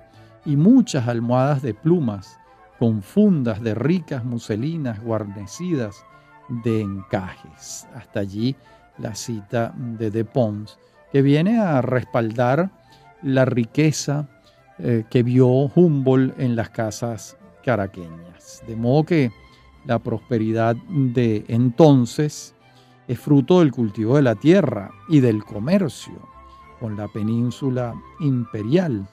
y 0.45 0.55
muchas 0.55 1.07
almohadas 1.07 1.61
de 1.61 1.73
plumas 1.73 2.39
con 2.77 3.01
fundas 3.01 3.61
de 3.61 3.73
ricas 3.73 4.23
muselinas 4.23 5.01
guarnecidas 5.01 6.03
de 6.49 6.81
encajes. 6.81 7.87
Hasta 7.95 8.19
allí 8.19 8.55
la 8.97 9.15
cita 9.15 9.73
de 9.75 10.11
De 10.11 10.23
Pons, 10.23 10.77
que 11.11 11.21
viene 11.21 11.59
a 11.59 11.81
respaldar 11.81 12.69
la 13.21 13.45
riqueza 13.45 14.27
eh, 14.77 15.05
que 15.09 15.23
vio 15.23 15.47
Humboldt 15.47 16.39
en 16.39 16.55
las 16.55 16.69
casas 16.69 17.37
caraqueñas. 17.65 18.63
De 18.67 18.75
modo 18.75 19.03
que 19.03 19.31
la 19.85 19.99
prosperidad 19.99 20.75
de 20.87 21.43
entonces 21.47 22.53
es 23.07 23.19
fruto 23.19 23.59
del 23.59 23.71
cultivo 23.71 24.15
de 24.15 24.21
la 24.21 24.35
tierra 24.35 24.91
y 25.09 25.19
del 25.19 25.43
comercio 25.43 26.13
con 26.79 26.95
la 26.95 27.07
península 27.07 27.95
imperial, 28.19 29.07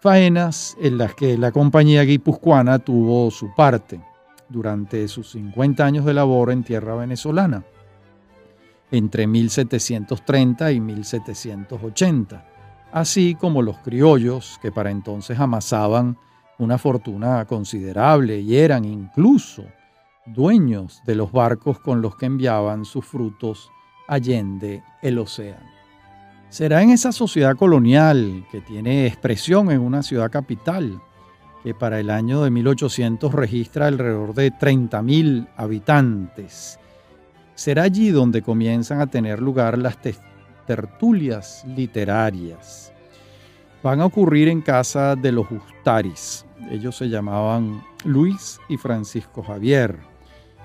faenas 0.00 0.76
en 0.80 0.96
las 0.96 1.14
que 1.14 1.36
la 1.36 1.52
compañía 1.52 2.02
guipuzcoana 2.02 2.78
tuvo 2.78 3.30
su 3.30 3.54
parte 3.54 4.00
durante 4.48 5.06
sus 5.08 5.30
50 5.32 5.84
años 5.84 6.04
de 6.04 6.14
labor 6.14 6.50
en 6.50 6.64
tierra 6.64 6.94
venezolana, 6.94 7.64
entre 8.90 9.26
1730 9.26 10.72
y 10.72 10.80
1780, 10.80 12.46
así 12.92 13.34
como 13.34 13.62
los 13.62 13.78
criollos 13.78 14.58
que 14.62 14.72
para 14.72 14.90
entonces 14.90 15.38
amasaban 15.38 16.16
una 16.60 16.78
fortuna 16.78 17.44
considerable 17.46 18.38
y 18.40 18.56
eran 18.56 18.84
incluso 18.84 19.64
dueños 20.26 21.02
de 21.06 21.14
los 21.14 21.32
barcos 21.32 21.80
con 21.80 22.02
los 22.02 22.16
que 22.16 22.26
enviaban 22.26 22.84
sus 22.84 23.04
frutos 23.04 23.70
allende 24.06 24.82
el 25.02 25.18
océano. 25.18 25.70
Será 26.50 26.82
en 26.82 26.90
esa 26.90 27.12
sociedad 27.12 27.56
colonial 27.56 28.44
que 28.50 28.60
tiene 28.60 29.06
expresión 29.06 29.70
en 29.70 29.80
una 29.80 30.02
ciudad 30.02 30.30
capital, 30.30 31.00
que 31.62 31.74
para 31.74 32.00
el 32.00 32.10
año 32.10 32.42
de 32.42 32.50
1800 32.50 33.32
registra 33.32 33.86
alrededor 33.86 34.34
de 34.34 34.52
30.000 34.52 35.48
habitantes. 35.56 36.78
Será 37.54 37.84
allí 37.84 38.10
donde 38.10 38.42
comienzan 38.42 39.00
a 39.00 39.06
tener 39.06 39.40
lugar 39.40 39.78
las 39.78 39.98
tertulias 40.66 41.64
literarias. 41.66 42.92
Van 43.82 44.00
a 44.00 44.06
ocurrir 44.06 44.48
en 44.48 44.60
casa 44.60 45.14
de 45.14 45.32
los 45.32 45.46
Justaris. 45.46 46.44
Ellos 46.70 46.96
se 46.96 47.08
llamaban 47.08 47.82
Luis 48.04 48.60
y 48.68 48.76
Francisco 48.76 49.42
Javier. 49.42 49.98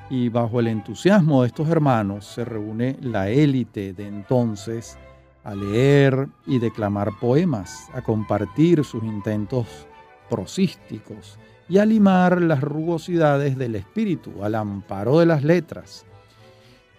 Y 0.09 0.29
bajo 0.29 0.59
el 0.59 0.67
entusiasmo 0.67 1.41
de 1.41 1.47
estos 1.47 1.67
hermanos 1.69 2.25
se 2.25 2.45
reúne 2.45 2.97
la 3.01 3.29
élite 3.29 3.93
de 3.93 4.07
entonces 4.07 4.97
a 5.43 5.55
leer 5.55 6.27
y 6.45 6.59
declamar 6.59 7.11
poemas, 7.19 7.87
a 7.93 8.01
compartir 8.01 8.83
sus 8.83 9.03
intentos 9.03 9.87
prosísticos 10.29 11.37
y 11.69 11.77
a 11.77 11.85
limar 11.85 12.41
las 12.41 12.61
rugosidades 12.61 13.57
del 13.57 13.75
espíritu 13.75 14.43
al 14.43 14.55
amparo 14.55 15.19
de 15.19 15.25
las 15.25 15.43
letras. 15.43 16.05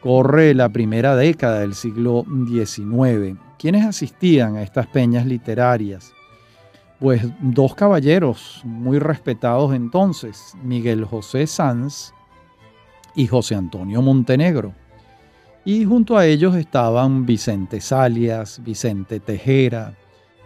Corre 0.00 0.54
la 0.54 0.68
primera 0.68 1.16
década 1.16 1.60
del 1.60 1.74
siglo 1.74 2.24
XIX. 2.48 3.38
¿Quiénes 3.58 3.84
asistían 3.84 4.56
a 4.56 4.62
estas 4.62 4.86
peñas 4.86 5.26
literarias? 5.26 6.12
Pues 6.98 7.22
dos 7.40 7.74
caballeros 7.74 8.62
muy 8.64 8.98
respetados 8.98 9.74
entonces, 9.74 10.54
Miguel 10.62 11.04
José 11.04 11.46
Sanz 11.46 12.14
y 13.14 13.26
José 13.26 13.54
Antonio 13.54 14.00
Montenegro. 14.00 14.72
Y 15.64 15.84
junto 15.84 16.16
a 16.16 16.26
ellos 16.26 16.54
estaban 16.54 17.26
Vicente 17.26 17.80
Salias, 17.80 18.62
Vicente 18.64 19.20
Tejera, 19.20 19.94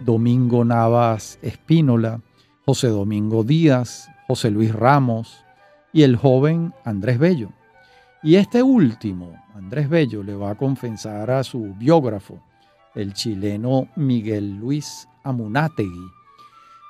Domingo 0.01 0.65
Navas 0.65 1.39
Espínola, 1.43 2.21
José 2.65 2.89
Domingo 2.89 3.45
Díaz, 3.45 4.11
José 4.27 4.51
Luis 4.51 4.75
Ramos 4.75 5.45
y 5.93 6.03
el 6.03 6.17
joven 6.17 6.73
Andrés 6.85 7.19
Bello. 7.19 7.51
Y 8.23 8.37
este 8.37 8.63
último, 8.63 9.33
Andrés 9.55 9.89
Bello, 9.89 10.23
le 10.23 10.35
va 10.35 10.51
a 10.51 10.55
confesar 10.55 11.31
a 11.31 11.45
su 11.45 11.75
biógrafo, 11.75 12.43
el 12.95 13.13
chileno 13.13 13.89
Miguel 13.97 14.57
Luis 14.57 15.09
Amunátegui, 15.23 16.11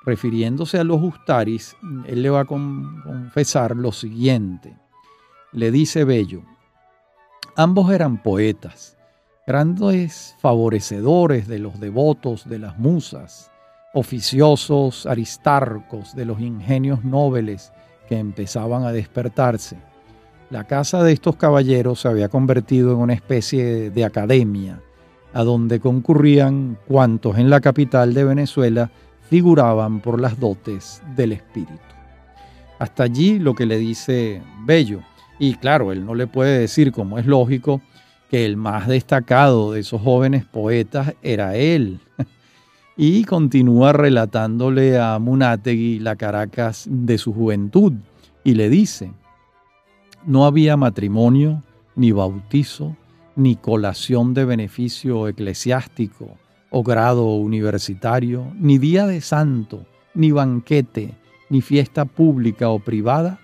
refiriéndose 0.05 0.79
a 0.79 0.85
los 0.85 1.01
Justaris, 1.01 1.77
él 2.07 2.23
le 2.23 2.31
va 2.31 2.41
a 2.41 2.45
confesar 2.45 3.77
lo 3.77 3.93
siguiente. 3.93 4.77
Le 5.53 5.71
dice 5.71 6.05
Bello, 6.05 6.43
ambos 7.57 7.93
eran 7.93 8.23
poetas, 8.23 8.97
grandes 9.47 10.37
favorecedores 10.41 11.49
de 11.49 11.59
los 11.59 11.81
devotos 11.81 12.49
de 12.49 12.59
las 12.59 12.79
musas, 12.79 13.51
oficiosos 13.93 15.07
aristarcos 15.07 16.15
de 16.15 16.25
los 16.25 16.41
ingenios 16.41 17.05
nobles 17.05 17.73
que 18.09 18.19
empezaban 18.19 18.85
a 18.85 18.93
despertarse. 18.93 19.77
La 20.51 20.65
casa 20.65 21.03
de 21.03 21.13
estos 21.13 21.37
caballeros 21.37 22.01
se 22.01 22.09
había 22.09 22.29
convertido 22.29 22.93
en 22.93 22.99
una 22.99 23.15
especie 23.15 23.91
de 23.91 24.05
academia, 24.05 24.81
a 25.33 25.45
donde 25.45 25.79
concurrían 25.79 26.77
cuantos 26.89 27.39
en 27.39 27.51
la 27.51 27.61
capital 27.61 28.15
de 28.15 28.25
Venezuela 28.25 28.91
figuraban 29.31 30.01
por 30.01 30.21
las 30.21 30.39
dotes 30.41 31.01
del 31.15 31.33
espíritu. 31.33 31.79
Hasta 32.81 33.05
allí 33.05 33.39
lo 33.39 33.55
que 33.55 33.65
le 33.65 33.79
dice 33.79 34.43
Bello. 34.65 35.01
Y 35.39 35.55
claro, 35.55 35.93
él 35.93 36.05
no 36.05 36.17
le 36.17 36.27
puede 36.27 36.59
decir, 36.59 36.91
como 36.91 37.17
es 37.17 37.27
lógico, 37.27 37.81
que 38.29 38.45
el 38.45 38.57
más 38.57 38.89
destacado 38.89 39.73
de 39.73 39.81
esos 39.81 40.03
jóvenes 40.03 40.45
poetas 40.45 41.15
era 41.23 41.55
él, 41.57 42.01
y 42.97 43.25
continúa 43.25 43.93
relatándole 43.93 44.99
a 44.99 45.19
Munátegui 45.21 46.01
la 46.01 46.17
Caracas 46.17 46.87
de 46.91 47.17
su 47.17 47.33
juventud 47.33 47.93
y 48.43 48.55
le 48.55 48.69
dice, 48.69 49.13
no 50.27 50.45
había 50.45 50.77
matrimonio, 50.77 51.63
ni 51.95 52.11
bautizo, 52.11 52.97
ni 53.37 53.55
colación 53.57 54.35
de 54.35 54.45
beneficio 54.45 55.29
eclesiástico 55.29 56.37
o 56.71 56.83
grado 56.83 57.35
universitario, 57.35 58.53
ni 58.59 58.79
día 58.79 59.07
de 59.07 59.21
santo, 59.21 59.85
ni 60.15 60.31
banquete, 60.31 61.15
ni 61.49 61.61
fiesta 61.61 62.05
pública 62.05 62.71
o 62.71 62.79
privada 62.79 63.41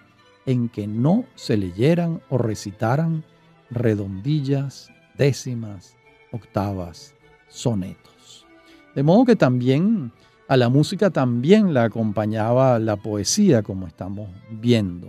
en 0.47 0.69
que 0.69 0.87
no 0.87 1.25
se 1.35 1.57
leyeran 1.57 2.21
o 2.31 2.39
recitaran 2.39 3.25
redondillas, 3.69 4.91
décimas, 5.19 5.97
octavas, 6.31 7.15
sonetos. 7.49 8.47
De 8.95 9.03
modo 9.03 9.25
que 9.25 9.37
también 9.37 10.13
a 10.49 10.57
la 10.57 10.69
música 10.69 11.11
también 11.11 11.75
la 11.75 11.85
acompañaba 11.85 12.79
la 12.79 12.97
poesía, 12.97 13.63
como 13.63 13.89
estamos 13.89 14.31
viendo, 14.49 15.09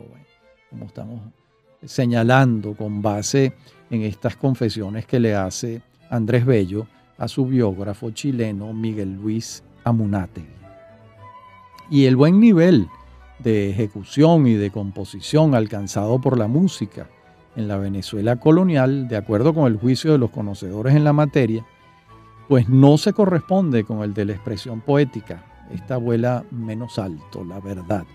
como 0.72 0.86
estamos 0.86 1.22
señalando 1.86 2.74
con 2.74 3.04
base 3.04 3.54
en 3.92 4.02
estas 4.02 4.36
confesiones 4.36 5.06
que 5.06 5.20
le 5.20 5.36
hace 5.36 5.84
Andrés 6.10 6.46
Bello 6.46 6.88
a 7.18 7.28
su 7.28 7.46
biógrafo 7.46 8.12
chileno 8.12 8.74
Miguel 8.74 9.14
Luis 9.14 9.64
Amunate. 9.84 10.46
Y 11.90 12.06
el 12.06 12.16
buen 12.16 12.40
nivel 12.40 12.88
de 13.40 13.70
ejecución 13.70 14.48
y 14.48 14.54
de 14.54 14.72
composición 14.72 15.56
alcanzado 15.56 16.20
por 16.20 16.38
la 16.38 16.48
música 16.48 17.10
en 17.56 17.68
la 17.68 17.78
Venezuela 17.78 18.36
colonial, 18.36 19.08
de 19.08 19.18
acuerdo 19.18 19.54
con 19.54 19.68
el 19.68 19.78
juicio 19.78 20.12
de 20.12 20.18
los 20.18 20.30
conocedores 20.30 20.96
en 20.96 21.04
la 21.04 21.14
materia, 21.14 21.66
pues 22.48 22.70
no 22.70 22.98
se 22.98 23.14
corresponde 23.14 23.84
con 23.84 24.04
el 24.04 24.14
de 24.14 24.26
la 24.26 24.34
expresión 24.34 24.82
poética. 24.82 25.44
Esta 25.72 25.98
vuela 25.98 26.46
menos 26.52 27.00
alto, 27.00 27.44
la 27.44 27.60
verdad. 27.60 28.06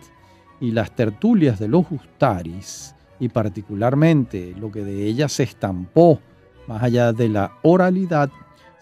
Y 0.61 0.71
las 0.71 0.95
tertulias 0.95 1.59
de 1.59 1.69
los 1.69 1.87
Justaris, 1.87 2.95
y 3.19 3.29
particularmente 3.29 4.55
lo 4.59 4.71
que 4.71 4.83
de 4.85 5.07
ellas 5.07 5.33
se 5.33 5.43
estampó 5.43 6.21
más 6.67 6.83
allá 6.83 7.13
de 7.13 7.29
la 7.29 7.53
oralidad, 7.63 8.31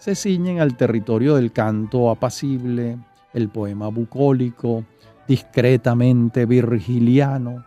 se 0.01 0.15
ciñen 0.15 0.59
al 0.59 0.75
territorio 0.77 1.35
del 1.35 1.51
canto 1.51 2.09
apacible, 2.09 2.97
el 3.35 3.49
poema 3.49 3.87
bucólico, 3.89 4.83
discretamente 5.27 6.47
virgiliano, 6.47 7.63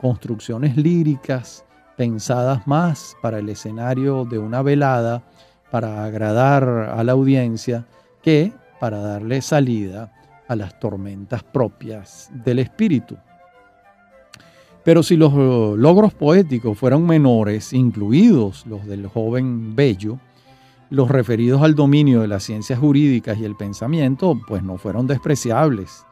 construcciones 0.00 0.78
líricas 0.78 1.62
pensadas 1.94 2.66
más 2.66 3.14
para 3.20 3.38
el 3.38 3.50
escenario 3.50 4.24
de 4.24 4.38
una 4.38 4.62
velada 4.62 5.24
para 5.70 6.06
agradar 6.06 6.64
a 6.64 7.04
la 7.04 7.12
audiencia 7.12 7.84
que 8.22 8.50
para 8.80 9.00
darle 9.00 9.42
salida 9.42 10.10
a 10.48 10.56
las 10.56 10.80
tormentas 10.80 11.42
propias 11.42 12.30
del 12.32 12.60
espíritu. 12.60 13.18
Pero 14.84 15.02
si 15.02 15.18
los 15.18 15.34
logros 15.34 16.14
poéticos 16.14 16.78
fueron 16.78 17.06
menores, 17.06 17.74
incluidos 17.74 18.64
los 18.66 18.86
del 18.86 19.06
joven 19.06 19.76
Bello, 19.76 20.18
los 20.90 21.08
referidos 21.08 21.62
al 21.62 21.74
dominio 21.74 22.20
de 22.20 22.28
las 22.28 22.42
ciencias 22.42 22.78
jurídicas 22.78 23.38
y 23.38 23.44
el 23.44 23.56
pensamiento, 23.56 24.38
pues 24.46 24.62
no 24.62 24.78
fueron 24.78 25.06
despreciables. 25.06 26.04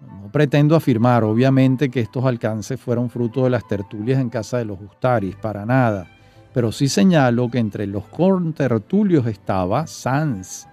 No 0.00 0.30
pretendo 0.32 0.74
afirmar, 0.74 1.24
obviamente, 1.24 1.90
que 1.90 2.00
estos 2.00 2.24
alcances 2.24 2.80
fueron 2.80 3.10
fruto 3.10 3.44
de 3.44 3.50
las 3.50 3.66
tertulias 3.66 4.20
en 4.20 4.30
casa 4.30 4.58
de 4.58 4.64
los 4.64 4.78
Justaris, 4.78 5.36
para 5.36 5.64
nada 5.64 6.08
pero 6.52 6.70
sí 6.70 6.88
señalo 6.88 7.50
que 7.50 7.58
entre 7.58 7.86
los 7.86 8.04
contertulios 8.04 9.26
estaba 9.26 9.86
Sanz, 9.86 10.66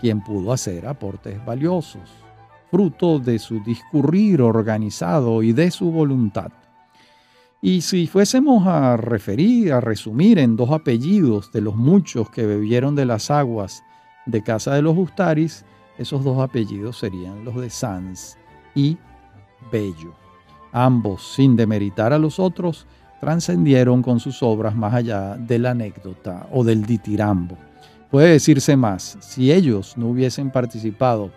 quien 0.00 0.22
pudo 0.22 0.52
hacer 0.52 0.86
aportes 0.86 1.44
valiosos, 1.44 2.08
fruto 2.70 3.18
de 3.18 3.38
su 3.38 3.60
discurrir 3.62 4.40
organizado 4.40 5.42
y 5.42 5.52
de 5.52 5.70
su 5.70 5.90
voluntad. 5.90 6.50
Y 7.60 7.80
si 7.80 8.06
fuésemos 8.06 8.66
a 8.68 8.96
referir, 8.96 9.72
a 9.72 9.80
resumir 9.80 10.38
en 10.38 10.54
dos 10.56 10.70
apellidos 10.70 11.50
de 11.50 11.60
los 11.60 11.74
muchos 11.74 12.30
que 12.30 12.46
bebieron 12.46 12.94
de 12.94 13.04
las 13.04 13.32
aguas 13.32 13.82
de 14.26 14.42
casa 14.42 14.74
de 14.74 14.82
los 14.82 14.94
Justaris, 14.94 15.64
esos 15.98 16.22
dos 16.22 16.40
apellidos 16.40 16.98
serían 16.98 17.44
los 17.44 17.56
de 17.56 17.68
Sanz 17.68 18.36
y 18.76 18.96
Bello. 19.72 20.14
Ambos, 20.70 21.34
sin 21.34 21.56
demeritar 21.56 22.12
a 22.12 22.18
los 22.18 22.38
otros, 22.38 22.86
trascendieron 23.20 24.02
con 24.02 24.20
sus 24.20 24.40
obras 24.44 24.76
más 24.76 24.94
allá 24.94 25.36
de 25.36 25.58
la 25.58 25.70
anécdota 25.70 26.46
o 26.52 26.62
del 26.62 26.86
ditirambo. 26.86 27.58
Puede 28.10 28.30
decirse 28.30 28.76
más, 28.76 29.18
si 29.20 29.50
ellos 29.50 29.96
no 29.96 30.06
hubiesen 30.06 30.52
participado 30.52 31.32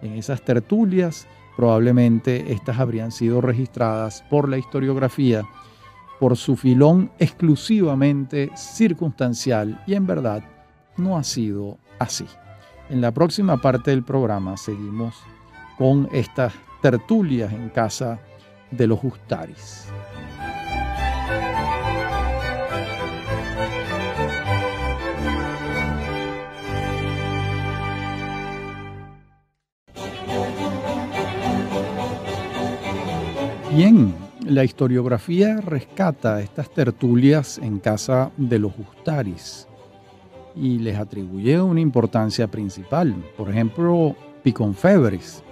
en 0.00 0.14
esas 0.14 0.40
tertulias, 0.40 1.26
probablemente 1.56 2.52
estas 2.52 2.78
habrían 2.78 3.10
sido 3.10 3.40
registradas 3.40 4.22
por 4.28 4.48
la 4.48 4.58
historiografía 4.58 5.44
por 6.18 6.36
su 6.36 6.56
filón 6.56 7.10
exclusivamente 7.18 8.50
circunstancial 8.56 9.82
y 9.86 9.94
en 9.94 10.06
verdad 10.06 10.42
no 10.96 11.16
ha 11.16 11.24
sido 11.24 11.78
así. 11.98 12.26
En 12.88 13.00
la 13.00 13.12
próxima 13.12 13.56
parte 13.56 13.90
del 13.90 14.02
programa 14.02 14.56
seguimos 14.56 15.14
con 15.76 16.08
estas 16.12 16.54
tertulias 16.80 17.52
en 17.52 17.68
casa 17.68 18.18
de 18.70 18.86
los 18.86 18.98
Justaris. 18.98 19.88
Bien, 33.76 34.14
la 34.48 34.64
historiografía 34.64 35.60
rescata 35.60 36.40
estas 36.40 36.70
tertulias 36.70 37.58
en 37.58 37.78
casa 37.78 38.30
de 38.38 38.58
los 38.58 38.72
Justaris 38.72 39.68
y 40.54 40.78
les 40.78 40.96
atribuye 40.96 41.60
una 41.60 41.82
importancia 41.82 42.46
principal. 42.46 43.14
Por 43.36 43.50
ejemplo, 43.50 44.16
Piconfebres 44.42 45.42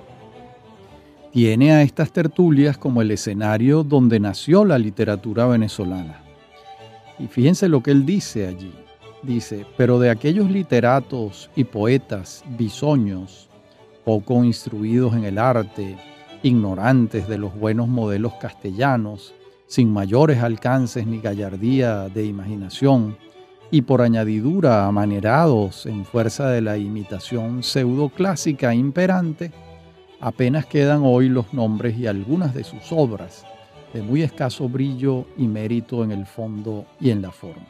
tiene 1.32 1.72
a 1.72 1.82
estas 1.82 2.12
tertulias 2.12 2.78
como 2.78 3.02
el 3.02 3.10
escenario 3.10 3.84
donde 3.84 4.18
nació 4.18 4.64
la 4.64 4.78
literatura 4.78 5.44
venezolana. 5.44 6.22
Y 7.18 7.26
fíjense 7.26 7.68
lo 7.68 7.82
que 7.82 7.90
él 7.90 8.06
dice 8.06 8.46
allí. 8.46 8.72
Dice, 9.22 9.66
pero 9.76 9.98
de 9.98 10.08
aquellos 10.08 10.50
literatos 10.50 11.50
y 11.54 11.64
poetas 11.64 12.42
bisoños, 12.56 13.50
poco 14.02 14.42
instruidos 14.44 15.12
en 15.12 15.24
el 15.24 15.37
arte, 15.37 15.98
ignorantes 16.44 17.26
de 17.26 17.38
los 17.38 17.59
buenos 17.59 17.88
modelos 17.88 18.35
castellanos, 18.35 19.35
sin 19.66 19.90
mayores 19.90 20.42
alcances 20.42 21.07
ni 21.07 21.18
gallardía 21.18 22.11
de 22.11 22.26
imaginación, 22.26 23.16
y 23.70 23.80
por 23.83 24.02
añadidura 24.02 24.87
amanerados 24.87 25.87
en 25.87 26.04
fuerza 26.04 26.50
de 26.50 26.61
la 26.61 26.76
imitación 26.76 27.62
pseudoclásica 27.62 28.74
imperante, 28.74 29.52
apenas 30.20 30.66
quedan 30.66 31.00
hoy 31.02 31.30
los 31.30 31.54
nombres 31.54 31.98
y 31.98 32.07
algunas 32.07 32.54
de 32.54 32.62
sus 32.62 32.92
obras, 32.92 33.46
de 33.94 34.02
muy 34.02 34.22
escaso 34.22 34.68
brillo 34.68 35.24
y 35.38 35.48
mérito 35.48 36.04
en 36.04 36.12
el 36.12 36.26
fondo 36.26 36.85
y 37.00 37.09
en 37.09 37.22
la 37.22 37.30
forma. 37.30 37.66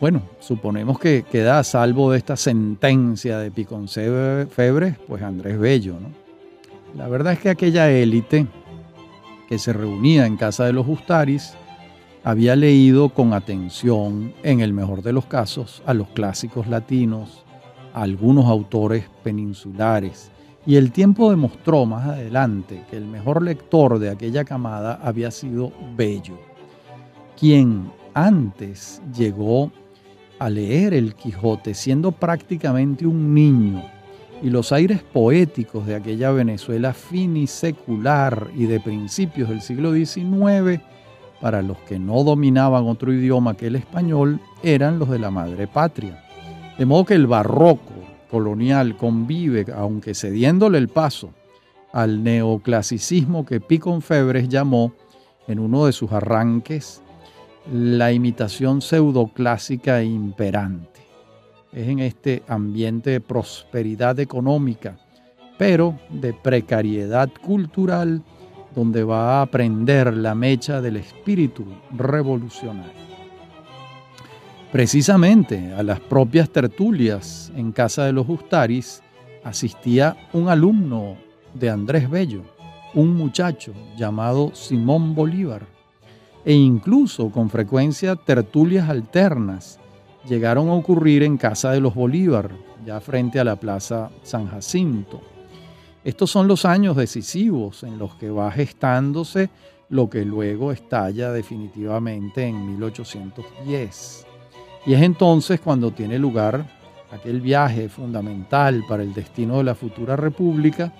Bueno, 0.00 0.20
suponemos 0.40 0.98
que 0.98 1.22
queda 1.22 1.60
a 1.60 1.64
salvo 1.64 2.10
de 2.10 2.18
esta 2.18 2.36
sentencia 2.36 3.38
de 3.38 3.52
Piconcebre, 3.52 4.96
pues 5.06 5.22
Andrés 5.22 5.60
Bello, 5.60 5.94
¿no? 6.00 6.25
La 6.96 7.08
verdad 7.08 7.34
es 7.34 7.40
que 7.40 7.50
aquella 7.50 7.90
élite 7.90 8.46
que 9.50 9.58
se 9.58 9.74
reunía 9.74 10.24
en 10.24 10.38
casa 10.38 10.64
de 10.64 10.72
los 10.72 10.86
Justaris 10.86 11.52
había 12.24 12.56
leído 12.56 13.10
con 13.10 13.34
atención, 13.34 14.32
en 14.42 14.60
el 14.60 14.72
mejor 14.72 15.02
de 15.02 15.12
los 15.12 15.26
casos, 15.26 15.82
a 15.84 15.92
los 15.92 16.08
clásicos 16.08 16.66
latinos, 16.68 17.44
a 17.92 18.00
algunos 18.00 18.46
autores 18.46 19.04
peninsulares, 19.22 20.30
y 20.64 20.76
el 20.76 20.90
tiempo 20.90 21.30
demostró 21.30 21.84
más 21.84 22.08
adelante 22.08 22.82
que 22.90 22.96
el 22.96 23.04
mejor 23.04 23.42
lector 23.42 23.98
de 23.98 24.08
aquella 24.08 24.44
camada 24.44 24.98
había 25.02 25.30
sido 25.30 25.72
Bello, 25.94 26.40
quien 27.38 27.92
antes 28.14 29.02
llegó 29.14 29.70
a 30.38 30.48
leer 30.48 30.94
el 30.94 31.14
Quijote 31.14 31.74
siendo 31.74 32.10
prácticamente 32.10 33.06
un 33.06 33.34
niño 33.34 33.82
y 34.42 34.50
los 34.50 34.72
aires 34.72 35.02
poéticos 35.02 35.86
de 35.86 35.94
aquella 35.94 36.30
Venezuela 36.30 36.92
finisecular 36.92 38.50
y 38.54 38.66
de 38.66 38.80
principios 38.80 39.48
del 39.48 39.62
siglo 39.62 39.92
XIX, 39.92 40.80
para 41.40 41.62
los 41.62 41.78
que 41.78 41.98
no 41.98 42.22
dominaban 42.22 42.86
otro 42.86 43.12
idioma 43.12 43.56
que 43.56 43.68
el 43.68 43.76
español, 43.76 44.40
eran 44.62 44.98
los 44.98 45.10
de 45.10 45.18
la 45.18 45.30
madre 45.30 45.66
patria. 45.66 46.22
De 46.78 46.86
modo 46.86 47.06
que 47.06 47.14
el 47.14 47.26
barroco 47.26 47.92
colonial 48.30 48.96
convive, 48.96 49.66
aunque 49.74 50.14
cediéndole 50.14 50.78
el 50.78 50.88
paso, 50.88 51.30
al 51.92 52.22
neoclasicismo 52.22 53.46
que 53.46 53.60
Febres 54.00 54.48
llamó 54.48 54.92
en 55.48 55.58
uno 55.58 55.86
de 55.86 55.92
sus 55.92 56.12
arranques 56.12 57.02
la 57.72 58.12
imitación 58.12 58.82
pseudoclásica 58.82 60.00
e 60.00 60.04
imperante 60.04 60.95
es 61.72 61.88
en 61.88 61.98
este 61.98 62.42
ambiente 62.48 63.10
de 63.10 63.20
prosperidad 63.20 64.18
económica, 64.20 64.98
pero 65.58 65.98
de 66.10 66.32
precariedad 66.32 67.30
cultural, 67.42 68.22
donde 68.74 69.04
va 69.04 69.38
a 69.38 69.42
aprender 69.42 70.14
la 70.14 70.34
mecha 70.34 70.80
del 70.80 70.96
espíritu 70.96 71.64
revolucionario. 71.96 73.06
Precisamente 74.72 75.72
a 75.72 75.82
las 75.82 76.00
propias 76.00 76.50
tertulias 76.50 77.50
en 77.56 77.72
casa 77.72 78.04
de 78.04 78.12
los 78.12 78.26
Justaris 78.26 79.02
asistía 79.44 80.16
un 80.32 80.48
alumno 80.48 81.16
de 81.54 81.70
Andrés 81.70 82.10
Bello, 82.10 82.42
un 82.92 83.16
muchacho 83.16 83.72
llamado 83.96 84.50
Simón 84.54 85.14
Bolívar, 85.14 85.62
e 86.44 86.52
incluso 86.52 87.30
con 87.30 87.48
frecuencia 87.48 88.16
tertulias 88.16 88.88
alternas 88.90 89.80
llegaron 90.28 90.68
a 90.68 90.74
ocurrir 90.74 91.22
en 91.22 91.36
Casa 91.36 91.70
de 91.70 91.80
los 91.80 91.94
Bolívar, 91.94 92.50
ya 92.84 93.00
frente 93.00 93.38
a 93.40 93.44
la 93.44 93.56
Plaza 93.56 94.10
San 94.22 94.48
Jacinto. 94.48 95.20
Estos 96.04 96.30
son 96.30 96.46
los 96.46 96.64
años 96.64 96.96
decisivos 96.96 97.82
en 97.82 97.98
los 97.98 98.14
que 98.14 98.30
va 98.30 98.50
gestándose 98.50 99.50
lo 99.88 100.10
que 100.10 100.24
luego 100.24 100.72
estalla 100.72 101.32
definitivamente 101.32 102.46
en 102.46 102.66
1810. 102.66 104.26
Y 104.84 104.94
es 104.94 105.02
entonces 105.02 105.60
cuando 105.60 105.90
tiene 105.92 106.18
lugar 106.18 106.66
aquel 107.12 107.40
viaje 107.40 107.88
fundamental 107.88 108.84
para 108.88 109.02
el 109.02 109.14
destino 109.14 109.58
de 109.58 109.64
la 109.64 109.74
futura 109.74 110.16
república, 110.16 110.92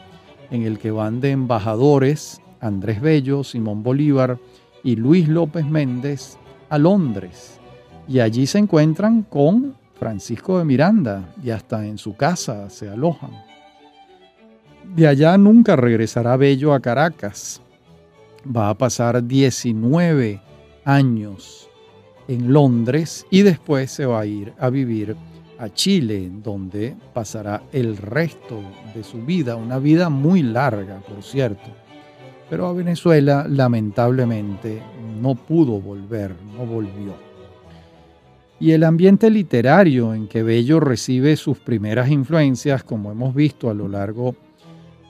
en 0.51 0.63
el 0.63 0.79
que 0.79 0.91
van 0.93 1.21
de 1.21 1.33
embajadores 1.33 2.41
Andrés 2.61 3.01
Bello, 3.01 3.45
Simón 3.45 3.83
Bolívar 3.83 4.39
y 4.83 4.97
Luis 4.97 5.29
López 5.29 5.67
Méndez 5.67 6.39
a 6.69 6.79
Londres 6.79 7.61
y 8.09 8.21
allí 8.21 8.47
se 8.47 8.59
encuentran 8.59 9.23
con 9.23 9.75
Francisco 9.99 10.59
de 10.59 10.65
Miranda 10.65 11.35
y 11.43 11.51
hasta 11.51 11.87
en 11.87 11.99
su 11.99 12.17
casa 12.17 12.71
se 12.71 12.89
alojan. 12.89 13.31
De 14.95 15.09
allá 15.09 15.37
nunca 15.37 15.75
regresará 15.75 16.37
Bello 16.37 16.73
a 16.73 16.81
Caracas. 16.81 17.61
Va 18.47 18.71
a 18.71 18.75
pasar 18.75 19.27
19 19.27 20.41
años 20.85 21.69
en 22.29 22.53
Londres 22.53 23.27
y 23.31 23.43
después 23.43 23.91
se 23.91 24.07
va 24.07 24.21
a 24.21 24.27
ir 24.27 24.53
a 24.59 24.71
vivir 24.71 25.17
a 25.59 25.71
Chile, 25.71 26.31
donde 26.45 26.95
pasará 27.15 27.63
el 27.73 27.97
resto 27.97 28.61
de 28.95 29.03
su 29.03 29.25
vida, 29.25 29.57
una 29.57 29.79
vida 29.79 30.11
muy 30.11 30.43
larga, 30.43 31.01
por 31.01 31.23
cierto. 31.23 31.69
Pero 32.49 32.67
a 32.67 32.73
Venezuela 32.73 33.47
lamentablemente 33.49 34.81
no 35.21 35.35
pudo 35.35 35.81
volver, 35.81 36.37
no 36.57 36.67
volvió 36.67 37.26
y 38.59 38.73
el 38.73 38.85
ambiente 38.85 39.31
literario 39.31 40.15
en 40.15 40.29
que 40.29 40.43
Bello 40.43 40.81
recibe 40.81 41.37
sus 41.37 41.59
primeras 41.59 42.11
influencias, 42.11 42.83
como 42.83 43.13
hemos 43.13 43.35
visto 43.35 43.69
a 43.69 43.75
lo 43.75 43.89
largo 43.89 44.35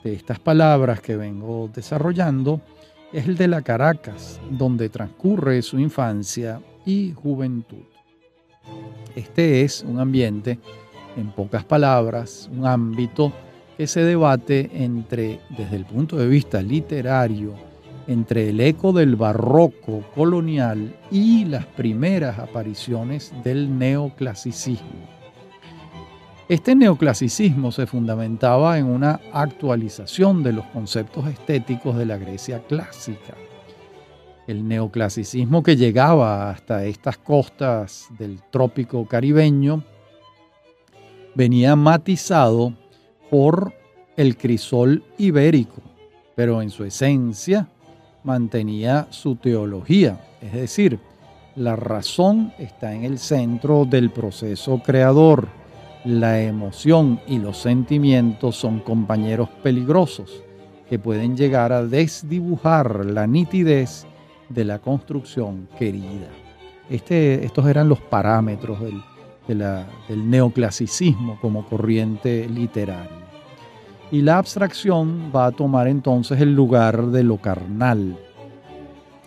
de 0.03 0.13
estas 0.13 0.39
palabras 0.39 0.99
que 1.01 1.15
vengo 1.15 1.69
desarrollando, 1.73 2.61
es 3.13 3.25
el 3.25 3.37
de 3.37 3.47
la 3.47 3.61
Caracas, 3.61 4.41
donde 4.51 4.89
transcurre 4.89 5.61
su 5.61 5.79
infancia 5.79 6.59
y 6.85 7.13
juventud. 7.13 7.85
Este 9.15 9.63
es 9.63 9.81
un 9.81 9.99
ambiente, 9.99 10.59
en 11.15 11.31
pocas 11.31 11.63
palabras, 11.63 12.49
un 12.51 12.65
ámbito 12.65 13.31
que 13.77 13.87
se 13.87 14.01
debate 14.01 14.69
entre, 14.73 15.39
desde 15.57 15.77
el 15.77 15.85
punto 15.85 16.17
de 16.17 16.27
vista 16.27 16.61
literario, 16.61 17.53
entre 18.07 18.49
el 18.49 18.59
eco 18.61 18.93
del 18.93 19.15
barroco 19.15 20.03
colonial 20.15 20.95
y 21.11 21.45
las 21.45 21.65
primeras 21.65 22.39
apariciones 22.39 23.33
del 23.43 23.77
neoclasicismo. 23.77 25.17
Este 26.49 26.75
neoclasicismo 26.75 27.73
se 27.73 27.85
fundamentaba 27.85 28.77
en 28.77 28.85
una 28.85 29.19
actualización 29.33 30.43
de 30.43 30.53
los 30.53 30.65
conceptos 30.67 31.27
estéticos 31.27 31.97
de 31.97 32.05
la 32.05 32.17
Grecia 32.17 32.63
clásica. 32.65 33.35
El 34.47 34.65
neoclasicismo 34.65 35.61
que 35.61 35.75
llegaba 35.75 36.49
hasta 36.49 36.85
estas 36.85 37.17
costas 37.17 38.07
del 38.17 38.41
trópico 38.49 39.05
caribeño 39.05 39.83
venía 41.35 41.75
matizado 41.75 42.73
por 43.29 43.73
el 44.15 44.37
crisol 44.37 45.03
ibérico, 45.17 45.81
pero 46.33 46.61
en 46.61 46.69
su 46.69 46.85
esencia 46.85 47.67
mantenía 48.27 49.07
su 49.09 49.37
teología, 49.37 50.19
es 50.41 50.51
decir, 50.51 50.99
la 51.55 51.77
razón 51.77 52.53
está 52.59 52.93
en 52.93 53.05
el 53.05 53.19
centro 53.19 53.85
del 53.85 54.11
proceso 54.11 54.83
creador. 54.83 55.47
La 56.03 56.41
emoción 56.41 57.21
y 57.25 57.39
los 57.39 57.57
sentimientos 57.57 58.57
son 58.57 58.81
compañeros 58.81 59.49
peligrosos 59.63 60.43
que 60.89 60.99
pueden 60.99 61.37
llegar 61.37 61.71
a 61.71 61.83
desdibujar 61.83 63.05
la 63.05 63.25
nitidez 63.27 64.05
de 64.49 64.65
la 64.65 64.79
construcción 64.79 65.69
querida. 65.79 66.27
Este, 66.89 67.45
estos 67.45 67.65
eran 67.65 67.87
los 67.87 67.99
parámetros 67.99 68.79
del, 68.81 69.01
del 69.47 70.29
neoclasicismo 70.29 71.39
como 71.41 71.65
corriente 71.65 72.47
literaria. 72.47 73.26
Y 74.09 74.21
la 74.21 74.37
abstracción 74.37 75.31
va 75.35 75.47
a 75.47 75.51
tomar 75.51 75.87
entonces 75.87 76.39
el 76.39 76.55
lugar 76.55 77.07
de 77.07 77.23
lo 77.23 77.37
carnal. 77.37 78.17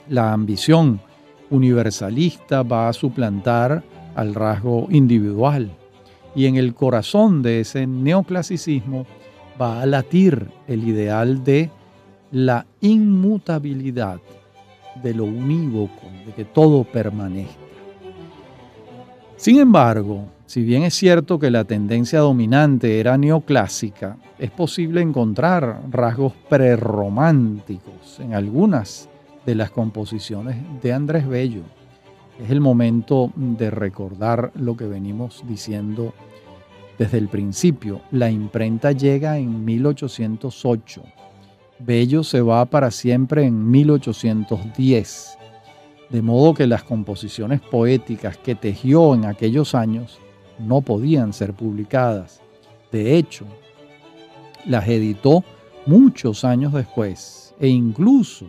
La 0.09 0.33
ambición 0.33 1.01
universalista 1.51 2.63
va 2.63 2.89
a 2.89 2.93
suplantar 2.93 3.83
al 4.15 4.35
rasgo 4.35 4.87
individual. 4.91 5.71
Y 6.35 6.47
en 6.47 6.57
el 6.57 6.75
corazón 6.75 7.43
de 7.43 7.61
ese 7.61 7.87
neoclasicismo 7.87 9.07
va 9.61 9.83
a 9.83 9.87
latir 9.87 10.49
el 10.67 10.89
ideal 10.89 11.45
de 11.45 11.71
la 12.33 12.65
inmutabilidad, 12.81 14.21
de 15.03 15.13
lo 15.13 15.25
unívoco, 15.25 16.07
de 16.25 16.33
que 16.33 16.45
todo 16.45 16.85
permanezca. 16.85 17.59
Sin 19.37 19.59
embargo, 19.59 20.27
si 20.51 20.65
bien 20.65 20.83
es 20.83 20.95
cierto 20.95 21.39
que 21.39 21.49
la 21.49 21.63
tendencia 21.63 22.19
dominante 22.19 22.99
era 22.99 23.17
neoclásica, 23.17 24.17
es 24.37 24.51
posible 24.51 25.01
encontrar 25.01 25.81
rasgos 25.89 26.33
prerrománticos 26.49 28.19
en 28.19 28.35
algunas 28.35 29.09
de 29.47 29.55
las 29.55 29.71
composiciones 29.71 30.57
de 30.83 30.93
Andrés 30.93 31.29
Bello. 31.29 31.63
Es 32.43 32.51
el 32.51 32.61
momento 32.61 33.31
de 33.37 33.71
recordar 33.71 34.51
lo 34.57 34.77
que 34.77 34.87
venimos 34.89 35.45
diciendo 35.47 36.15
desde 36.99 37.19
el 37.19 37.29
principio. 37.29 38.01
La 38.11 38.29
imprenta 38.29 38.91
llega 38.91 39.39
en 39.39 39.65
1808. 39.65 41.03
Bello 41.79 42.25
se 42.25 42.41
va 42.41 42.65
para 42.65 42.91
siempre 42.91 43.45
en 43.45 43.71
1810. 43.71 45.39
De 46.09 46.23
modo 46.23 46.55
que 46.55 46.67
las 46.67 46.83
composiciones 46.83 47.61
poéticas 47.61 48.37
que 48.37 48.57
tejió 48.57 49.15
en 49.15 49.27
aquellos 49.27 49.77
años 49.77 50.19
no 50.61 50.81
podían 50.81 51.33
ser 51.33 51.55
publicadas. 51.55 52.41
De 52.93 53.17
hecho, 53.17 53.47
las 54.67 54.89
editó 54.89 55.45
muchos 55.87 56.45
años 56.45 56.73
después 56.73 57.55
e 57.59 57.69
incluso 57.69 58.47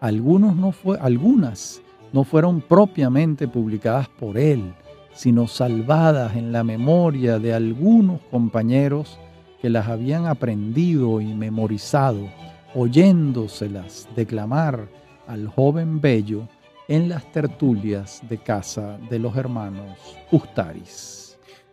algunos 0.00 0.56
no 0.56 0.72
algunas 1.00 1.82
no 2.12 2.24
fueron 2.24 2.60
propiamente 2.60 3.46
publicadas 3.46 4.08
por 4.08 4.36
él, 4.36 4.74
sino 5.12 5.46
salvadas 5.46 6.34
en 6.36 6.52
la 6.52 6.64
memoria 6.64 7.38
de 7.38 7.54
algunos 7.54 8.20
compañeros 8.30 9.18
que 9.60 9.70
las 9.70 9.88
habían 9.88 10.26
aprendido 10.26 11.20
y 11.20 11.34
memorizado, 11.34 12.28
oyéndoselas 12.74 14.08
declamar 14.16 14.88
al 15.26 15.46
joven 15.48 16.00
bello 16.00 16.48
en 16.88 17.08
las 17.08 17.30
tertulias 17.30 18.22
de 18.28 18.38
casa 18.38 18.98
de 19.08 19.18
los 19.18 19.36
hermanos 19.36 19.96
Ustaris. 20.32 21.19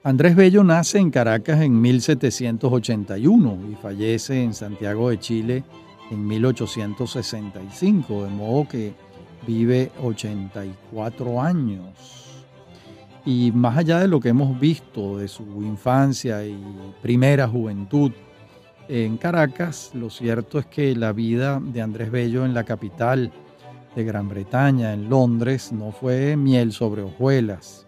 Andrés 0.07 0.37
Bello 0.37 0.63
nace 0.63 0.99
en 0.99 1.11
Caracas 1.11 1.59
en 1.61 1.81
1781 1.81 3.57
y 3.69 3.75
fallece 3.75 4.41
en 4.41 4.53
Santiago 4.53 5.09
de 5.09 5.19
Chile 5.19 5.65
en 6.09 6.25
1865, 6.25 8.23
de 8.23 8.29
modo 8.29 8.65
que 8.69 8.93
vive 9.45 9.91
84 10.01 11.41
años. 11.41 12.47
Y 13.25 13.51
más 13.51 13.77
allá 13.77 13.99
de 13.99 14.07
lo 14.07 14.21
que 14.21 14.29
hemos 14.29 14.57
visto 14.57 15.17
de 15.17 15.27
su 15.27 15.43
infancia 15.61 16.45
y 16.45 16.57
primera 17.01 17.45
juventud 17.45 18.13
en 18.87 19.17
Caracas, 19.17 19.91
lo 19.93 20.09
cierto 20.09 20.57
es 20.57 20.67
que 20.67 20.95
la 20.95 21.11
vida 21.11 21.59
de 21.61 21.81
Andrés 21.81 22.11
Bello 22.11 22.45
en 22.45 22.53
la 22.53 22.63
capital 22.63 23.29
de 23.93 24.05
Gran 24.05 24.29
Bretaña, 24.29 24.93
en 24.93 25.09
Londres, 25.09 25.73
no 25.73 25.91
fue 25.91 26.37
miel 26.37 26.71
sobre 26.71 27.01
hojuelas. 27.01 27.87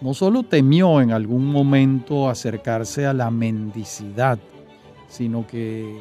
No 0.00 0.12
solo 0.12 0.42
temió 0.42 1.00
en 1.00 1.12
algún 1.12 1.46
momento 1.46 2.28
acercarse 2.28 3.06
a 3.06 3.14
la 3.14 3.30
mendicidad, 3.30 4.38
sino 5.08 5.46
que 5.46 6.00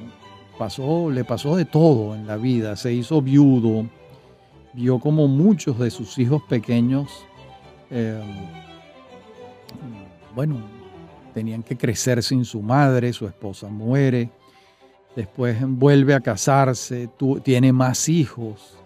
pasó, 0.58 1.10
le 1.10 1.24
pasó 1.24 1.56
de 1.56 1.66
todo 1.66 2.16
en 2.16 2.28
la 2.28 2.38
vida. 2.38 2.76
Se 2.76 2.94
hizo 2.94 3.22
viudo, 3.22 3.88
vio 4.74 5.00
como 5.00 5.28
muchos 5.28 5.78
de 5.80 5.92
sus 5.92 6.18
hijos 6.18 6.42
pequeños, 6.50 7.10
em, 7.90 8.22
bueno, 10.36 10.58
tenían 11.34 11.64
que 11.64 11.78
crecer 11.78 12.24
sin 12.24 12.46
su 12.46 12.62
madre, 12.62 13.14
su 13.14 13.28
esposa 13.28 13.70
muere, 13.70 14.30
después 15.16 15.58
vuelve 15.62 16.14
a 16.14 16.20
casarse, 16.20 17.10
tiene 17.44 17.72
más 17.72 18.10
hijos 18.10 18.78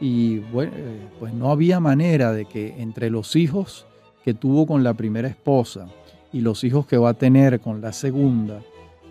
y 0.00 0.38
eh, 0.38 1.08
pues 1.18 1.34
no 1.34 1.50
había 1.50 1.78
manera 1.78 2.32
de 2.32 2.46
que 2.46 2.80
entre 2.80 3.10
los 3.10 3.36
hijos 3.36 3.86
que 4.24 4.34
tuvo 4.34 4.66
con 4.66 4.84
la 4.84 4.94
primera 4.94 5.28
esposa 5.28 5.88
y 6.32 6.40
los 6.40 6.64
hijos 6.64 6.86
que 6.86 6.96
va 6.96 7.10
a 7.10 7.14
tener 7.14 7.60
con 7.60 7.80
la 7.80 7.92
segunda, 7.92 8.60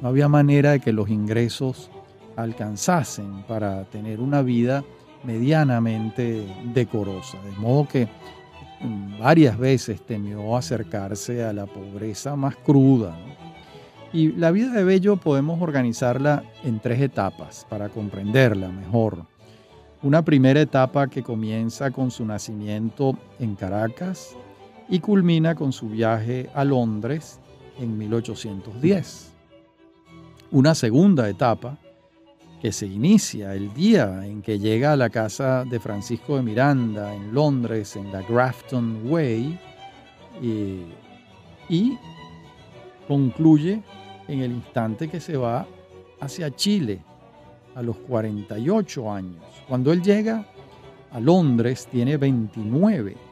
no 0.02 0.08
había 0.08 0.28
manera 0.28 0.72
de 0.72 0.80
que 0.80 0.93
los 0.93 1.10
ingresos 1.10 1.89
alcanzasen 2.36 3.43
para 3.48 3.84
tener 3.86 4.22
una 4.22 4.41
vida 4.41 4.84
medianamente 5.24 6.45
decorosa. 6.74 7.38
De 7.43 7.52
modo 7.52 7.88
que 7.88 8.08
mm, 8.82 9.19
varias 9.19 9.58
veces 9.58 10.02
temió 10.02 10.56
acercarse 10.56 11.43
a 11.43 11.52
la 11.52 11.65
pobreza 11.65 12.36
más 12.36 12.56
cruda. 12.56 13.17
Y 14.13 14.32
la 14.32 14.52
vida 14.52 14.72
de 14.72 14.84
Bello 14.84 15.17
podemos 15.17 15.62
organizarla 15.62 16.43
en 16.63 16.80
tres 16.80 17.02
etapas 17.02 17.67
para 17.69 17.89
comprenderla 17.89 18.69
mejor. 18.69 19.26
Una 20.02 20.24
primera 20.24 20.62
etapa 20.62 21.08
que 21.08 21.22
comienza 21.22 21.91
con 21.91 22.10
su 22.10 22.26
nacimiento 22.26 23.17
en 23.38 23.56
Caracas 23.56 24.36
y 24.89 24.99
culmina 24.99 25.56
con 25.56 25.71
su 25.71 25.89
viaje 25.89 26.49
a 26.54 26.65
Londres 26.65 27.39
en 27.78 27.97
1810. 27.97 29.32
Una 30.52 30.73
segunda 30.73 31.30
etapa 31.30 31.78
que 32.60 32.71
se 32.71 32.88
inicia 32.88 33.54
el 33.54 33.73
día 33.73 34.25
en 34.25 34.41
que 34.41 34.60
llega 34.60 34.93
a 34.93 34.97
la 34.97 35.10
casa 35.10 35.63
de 35.63 35.80
Francisco 35.80 36.36
de 36.36 36.41
Miranda 36.41 37.13
en 37.13 37.34
Londres, 37.34 37.95
en 37.95 38.12
la 38.12 38.21
Grafton 38.23 39.02
Way, 39.06 39.60
y, 40.41 40.84
y 41.69 41.97
concluye 43.08 43.82
en 44.28 44.41
el 44.41 44.52
instante 44.52 45.08
que 45.08 45.19
se 45.19 45.38
va 45.38 45.67
hacia 46.19 46.54
Chile 46.54 46.99
a 47.75 47.82
los 47.82 47.95
48 47.97 49.12
años. 49.12 49.43
Cuando 49.67 49.93
él 49.93 50.02
llega 50.02 50.45
a 51.12 51.19
Londres 51.19 51.88
tiene 51.89 52.17
29 52.17 53.29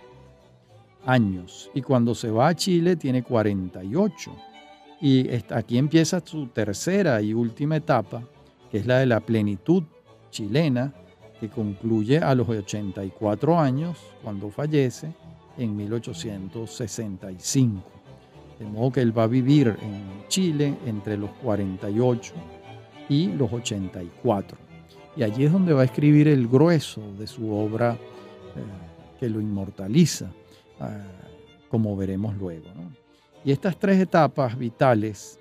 años 1.07 1.71
y 1.73 1.81
cuando 1.81 2.13
se 2.13 2.29
va 2.29 2.49
a 2.49 2.55
Chile 2.55 2.95
tiene 2.95 3.23
48. 3.23 4.31
Y 5.01 5.27
aquí 5.53 5.77
empieza 5.77 6.21
su 6.23 6.47
tercera 6.47 7.21
y 7.21 7.33
última 7.33 7.77
etapa 7.77 8.23
que 8.71 8.79
es 8.79 8.85
la 8.85 8.99
de 8.99 9.05
la 9.05 9.19
plenitud 9.19 9.83
chilena, 10.29 10.93
que 11.39 11.49
concluye 11.49 12.19
a 12.19 12.35
los 12.35 12.49
84 12.49 13.59
años 13.59 13.97
cuando 14.23 14.49
fallece 14.49 15.13
en 15.57 15.75
1865. 15.75 17.83
De 18.59 18.65
modo 18.65 18.91
que 18.91 19.01
él 19.01 19.17
va 19.17 19.23
a 19.23 19.27
vivir 19.27 19.75
en 19.81 20.27
Chile 20.27 20.75
entre 20.85 21.17
los 21.17 21.31
48 21.43 22.33
y 23.09 23.27
los 23.27 23.53
84. 23.53 24.57
Y 25.15 25.23
allí 25.23 25.45
es 25.45 25.51
donde 25.51 25.73
va 25.73 25.81
a 25.81 25.85
escribir 25.85 26.27
el 26.27 26.47
grueso 26.47 27.01
de 27.17 27.25
su 27.27 27.51
obra 27.51 27.93
eh, 27.93 27.97
que 29.19 29.29
lo 29.29 29.39
inmortaliza, 29.39 30.31
como 31.69 31.95
veremos 31.95 32.35
luego. 32.35 32.67
Y 33.43 33.51
estas 33.51 33.77
tres 33.77 33.99
etapas 33.99 34.57
vitales 34.57 35.39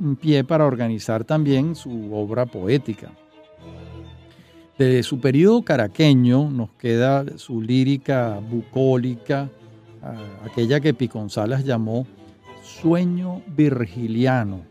en 0.00 0.16
pie 0.16 0.44
para 0.44 0.66
organizar 0.66 1.24
también 1.24 1.74
su 1.74 2.14
obra 2.14 2.46
poética. 2.46 3.12
De 4.76 5.02
su 5.04 5.20
periodo 5.20 5.62
caraqueño 5.62 6.50
nos 6.50 6.70
queda 6.72 7.24
su 7.38 7.62
lírica 7.62 8.40
bucólica, 8.40 9.48
aquella 10.44 10.80
que 10.80 10.92
Piconzalas 10.92 11.64
llamó 11.64 12.06
sueño 12.62 13.42
virgiliano, 13.46 14.62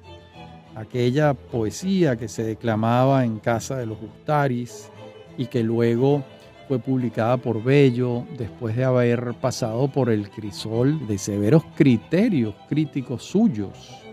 aquella 0.76 1.34
poesía 1.34 2.18
que 2.18 2.28
se 2.28 2.44
declamaba 2.44 3.24
en 3.24 3.40
casa 3.40 3.78
de 3.78 3.86
los 3.86 3.98
Gustaris 4.00 4.90
y 5.38 5.46
que 5.46 5.64
luego 5.64 6.24
fue 6.68 6.80
publicada 6.80 7.38
por 7.38 7.64
Bello 7.64 8.26
después 8.38 8.76
de 8.76 8.84
haber 8.84 9.34
pasado 9.42 9.88
por 9.88 10.10
el 10.10 10.30
crisol 10.30 11.08
de 11.08 11.18
severos 11.18 11.64
criterios 11.76 12.56
críticos 12.68 13.24
suyos. 13.24 14.04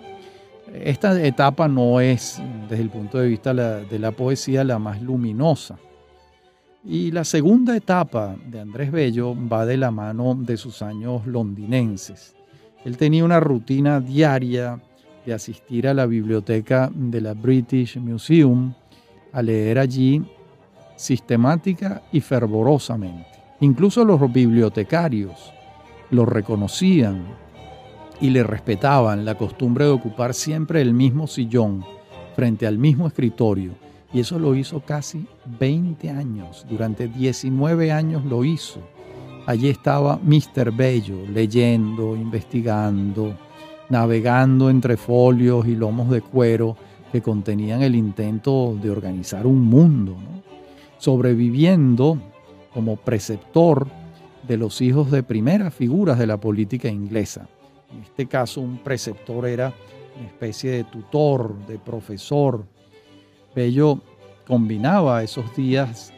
Esta 0.73 1.21
etapa 1.25 1.67
no 1.69 2.01
es, 2.01 2.41
desde 2.69 2.83
el 2.83 2.91
punto 2.91 3.19
de 3.19 3.29
vista 3.29 3.53
de 3.53 3.99
la 3.99 4.13
poesía, 4.13 4.63
la 4.63 4.79
más 4.79 5.03
luminosa. 5.03 5.79
Y 6.85 7.11
la 7.11 7.25
segunda 7.25 7.77
etapa 7.77 8.37
de 8.47 8.61
Andrés 8.61 8.91
Bello 8.91 9.35
va 9.35 9.67
de 9.67 9.77
la 9.77 9.91
mano 9.91 10.35
de 10.35 10.57
sus 10.57 10.81
años 10.81 11.27
londinenses. 11.27 12.35
Él 12.85 12.97
tenía 12.97 13.25
una 13.25 13.41
rutina 13.41 14.01
diaria 14.01 14.81
de 15.27 15.35
asistir 15.35 15.87
a 15.87 15.95
la 15.95 16.07
biblioteca 16.07 16.91
de 16.95 17.21
la 17.21 17.35
British 17.35 17.99
Museum 17.99 18.73
a 19.33 19.43
leer 19.43 19.79
allí 19.79 20.23
sistemática 21.01 22.03
y 22.13 22.21
fervorosamente. 22.21 23.27
Incluso 23.61 24.05
los 24.05 24.21
bibliotecarios 24.31 25.53
lo 26.11 26.27
reconocían 26.27 27.25
y 28.21 28.29
le 28.29 28.43
respetaban 28.43 29.25
la 29.25 29.35
costumbre 29.37 29.87
de 29.87 29.93
ocupar 29.93 30.35
siempre 30.35 30.83
el 30.83 30.93
mismo 30.93 31.27
sillón 31.27 31.85
frente 32.37 32.67
al 32.67 32.77
mismo 32.77 33.07
escritorio. 33.07 33.73
Y 34.13 34.21
eso 34.21 34.39
lo 34.39 34.55
hizo 34.55 34.81
casi 34.81 35.27
20 35.59 36.11
años. 36.11 36.67
Durante 36.69 37.09
19 37.09 37.93
años 37.93 38.25
lo 38.27 38.45
hizo. 38.45 38.81
Allí 39.47 39.71
estaba 39.71 40.21
Mr. 40.23 40.71
Bello 40.71 41.17
leyendo, 41.33 42.15
investigando, 42.15 43.39
navegando 43.89 44.69
entre 44.69 44.99
folios 44.99 45.67
y 45.67 45.77
lomos 45.77 46.11
de 46.11 46.21
cuero 46.21 46.77
que 47.11 47.23
contenían 47.23 47.83
el 47.83 47.95
intento 47.95 48.77
de 48.81 48.91
organizar 48.91 49.47
un 49.47 49.65
mundo, 49.65 50.17
sobreviviendo 51.01 52.19
como 52.73 52.97
preceptor 52.97 53.89
de 54.47 54.57
los 54.57 54.81
hijos 54.81 55.11
de 55.11 55.23
primeras 55.23 55.75
figuras 55.75 56.19
de 56.19 56.27
la 56.27 56.39
política 56.39 56.89
inglesa. 56.89 57.49
En 57.93 58.03
este 58.03 58.27
caso, 58.27 58.61
un 58.61 58.79
preceptor 58.79 59.47
era 59.47 59.73
una 60.19 60.27
especie 60.27 60.71
de 60.71 60.85
tutor, 60.85 61.57
de 61.67 61.79
profesor. 61.79 62.65
Bello 63.55 64.01
combinaba 64.47 65.23
esos 65.23 65.57
días 65.57 66.13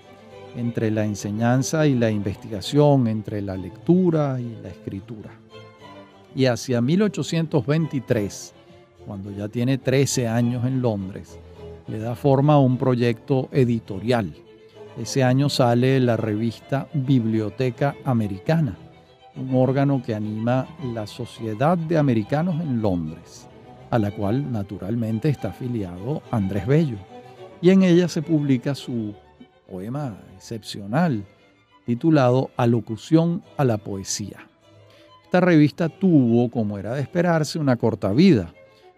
entre 0.56 0.90
la 0.90 1.04
enseñanza 1.04 1.86
y 1.86 1.94
la 1.94 2.10
investigación, 2.10 3.06
entre 3.06 3.40
la 3.40 3.56
lectura 3.56 4.40
y 4.40 4.56
la 4.62 4.68
escritura. 4.68 5.30
Y 6.34 6.46
hacia 6.46 6.80
1823, 6.80 8.52
cuando 9.06 9.30
ya 9.30 9.48
tiene 9.48 9.78
13 9.78 10.26
años 10.26 10.64
en 10.66 10.82
Londres, 10.82 11.38
le 11.86 11.98
da 11.98 12.16
forma 12.16 12.54
a 12.54 12.58
un 12.58 12.76
proyecto 12.76 13.48
editorial. 13.52 14.34
Ese 14.98 15.24
año 15.24 15.48
sale 15.48 15.98
la 16.00 16.18
revista 16.18 16.86
Biblioteca 16.92 17.94
Americana, 18.04 18.76
un 19.36 19.54
órgano 19.54 20.02
que 20.04 20.14
anima 20.14 20.66
la 20.92 21.06
Sociedad 21.06 21.78
de 21.78 21.96
Americanos 21.96 22.60
en 22.60 22.82
Londres, 22.82 23.48
a 23.90 23.98
la 23.98 24.10
cual 24.10 24.52
naturalmente 24.52 25.30
está 25.30 25.48
afiliado 25.48 26.22
Andrés 26.30 26.66
Bello. 26.66 26.98
Y 27.62 27.70
en 27.70 27.82
ella 27.82 28.06
se 28.06 28.20
publica 28.20 28.74
su 28.74 29.14
poema 29.70 30.18
excepcional 30.36 31.24
titulado 31.86 32.50
Alocución 32.58 33.42
a 33.56 33.64
la 33.64 33.78
Poesía. 33.78 34.46
Esta 35.24 35.40
revista 35.40 35.88
tuvo, 35.88 36.50
como 36.50 36.76
era 36.76 36.94
de 36.94 37.00
esperarse, 37.00 37.58
una 37.58 37.76
corta 37.76 38.12
vida, 38.12 38.52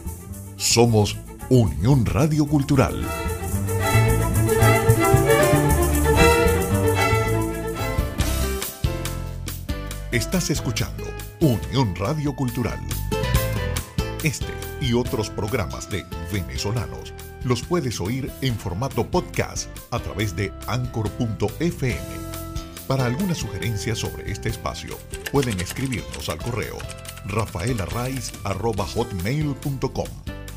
Somos 0.55 1.15
Unión 1.49 2.03
Radio 2.03 2.47
Cultural. 2.47 3.07
Estás 10.11 10.49
escuchando 10.49 11.03
Unión 11.41 11.95
Radio 11.95 12.35
Cultural. 12.35 12.79
Este 14.23 14.51
y 14.81 14.93
otros 14.93 15.29
programas 15.29 15.91
de 15.91 16.03
venezolanos 16.33 17.13
los 17.43 17.61
puedes 17.61 18.01
oír 18.01 18.31
en 18.41 18.55
formato 18.55 19.05
podcast 19.11 19.69
a 19.91 19.99
través 19.99 20.35
de 20.35 20.51
anchor.fm. 20.65 21.99
Para 22.87 23.05
alguna 23.05 23.35
sugerencia 23.35 23.95
sobre 23.95 24.31
este 24.31 24.49
espacio, 24.49 24.97
pueden 25.31 25.59
escribirnos 25.59 26.27
al 26.29 26.39
correo 26.39 26.79
rafaelarraiz.com 27.25 30.07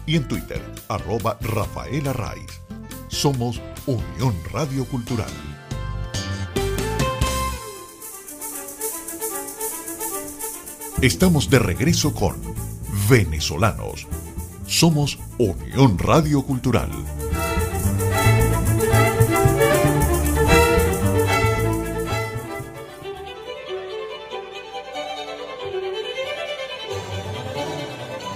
y 0.07 0.17
en 0.17 0.29
Twitter, 0.29 0.61
arroba 0.89 1.39
rafaelarraiz. 1.41 2.61
Somos 3.09 3.61
Unión 3.87 4.35
Radio 4.53 4.85
Cultural. 4.87 5.31
Estamos 11.01 11.49
de 11.51 11.59
regreso 11.59 12.15
con 12.15 12.37
Venezolanos. 13.09 14.07
Somos 14.67 15.19
Unión 15.39 15.99
Radio 15.99 16.43
Cultural. 16.43 16.91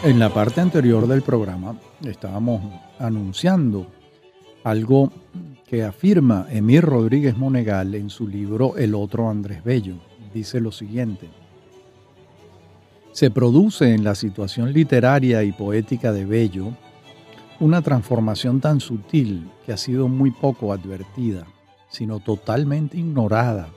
En 0.08 0.18
la 0.18 0.32
parte 0.32 0.62
anterior 0.62 1.06
del 1.06 1.20
programa 1.20 1.76
estábamos 2.02 2.62
anunciando 2.98 3.88
algo 4.64 5.12
que 5.66 5.84
afirma 5.84 6.46
Emir 6.48 6.82
Rodríguez 6.82 7.36
Monegal 7.36 7.94
en 7.94 8.08
su 8.08 8.26
libro 8.26 8.78
El 8.78 8.94
otro 8.94 9.28
Andrés 9.28 9.62
Bello. 9.62 9.96
Dice 10.32 10.62
lo 10.62 10.72
siguiente 10.72 11.28
se 13.12 13.30
produce 13.30 13.92
en 13.92 14.02
la 14.02 14.14
situación 14.14 14.72
literaria 14.72 15.42
y 15.42 15.52
poética 15.52 16.10
de 16.10 16.24
Bello 16.24 16.72
una 17.60 17.82
transformación 17.82 18.60
tan 18.60 18.80
sutil 18.80 19.50
que 19.66 19.74
ha 19.74 19.76
sido 19.76 20.08
muy 20.08 20.30
poco 20.30 20.72
advertida, 20.72 21.46
sino 21.90 22.18
totalmente 22.18 22.96
ignorada 22.96 23.68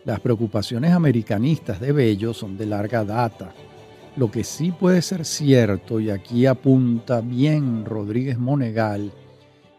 Las 0.05 0.19
preocupaciones 0.19 0.91
americanistas 0.91 1.79
de 1.79 1.93
Bello 1.93 2.35
son 2.35 2.59
de 2.59 2.67
larga 2.67 3.05
data. 3.05 3.53
Lo 4.17 4.31
que 4.31 4.45
sí 4.45 4.73
puede 4.73 5.03
ser 5.03 5.27
cierto, 5.27 6.01
y 6.01 6.09
aquí 6.09 6.47
apunta 6.47 7.21
bien 7.21 7.85
Rodríguez 7.85 8.39
Monegal, 8.39 9.13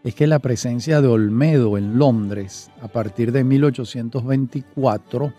es 0.04 0.14
que 0.14 0.28
la 0.28 0.38
presencia 0.38 1.02
de 1.02 1.08
Olmedo 1.08 1.76
en 1.76 1.98
Londres 1.98 2.70
a 2.82 2.88
partir 2.88 3.32
de 3.32 3.44
1824 3.44 5.34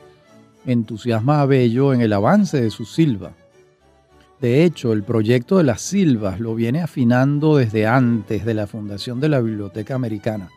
entusiasma 0.67 1.41
a 1.41 1.47
Bello 1.47 1.95
en 1.95 2.01
el 2.01 2.13
avance 2.13 2.61
de 2.61 2.71
su 2.71 2.85
silva. 2.85 3.33
De 4.41 4.65
hecho, 4.65 4.93
el 4.93 5.05
proyecto 5.05 5.59
de 5.59 5.65
las 5.65 5.81
silvas 5.81 6.41
lo 6.41 6.57
viene 6.57 6.83
afinando 6.83 7.57
desde 7.57 7.87
antes 7.87 8.45
de 8.45 8.55
la 8.55 8.67
fundación 8.67 9.21
de 9.21 9.29
la 9.29 9.41
Biblioteca 9.41 9.95
Americana. 9.95 10.49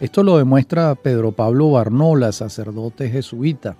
Esto 0.00 0.24
lo 0.24 0.36
demuestra 0.36 0.96
Pedro 0.96 1.30
Pablo 1.30 1.70
Barnola, 1.70 2.32
sacerdote 2.32 3.08
jesuita, 3.08 3.76